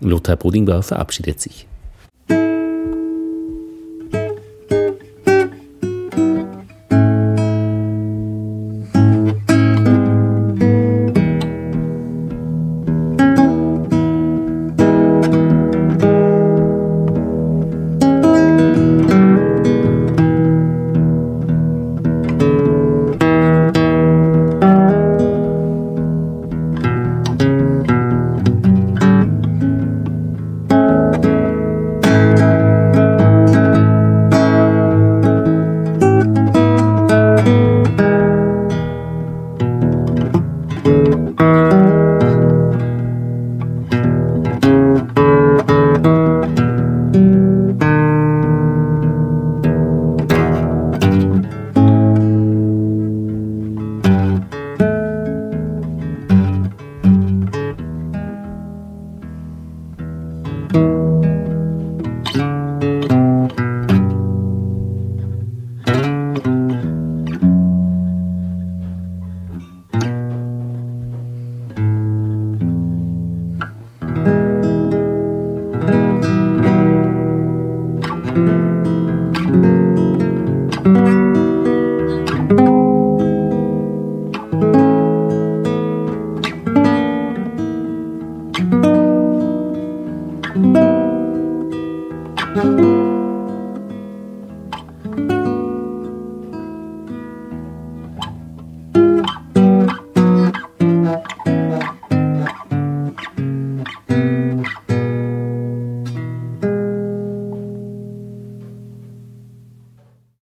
[0.00, 1.66] Lothar Bodingbauer verabschiedet sich.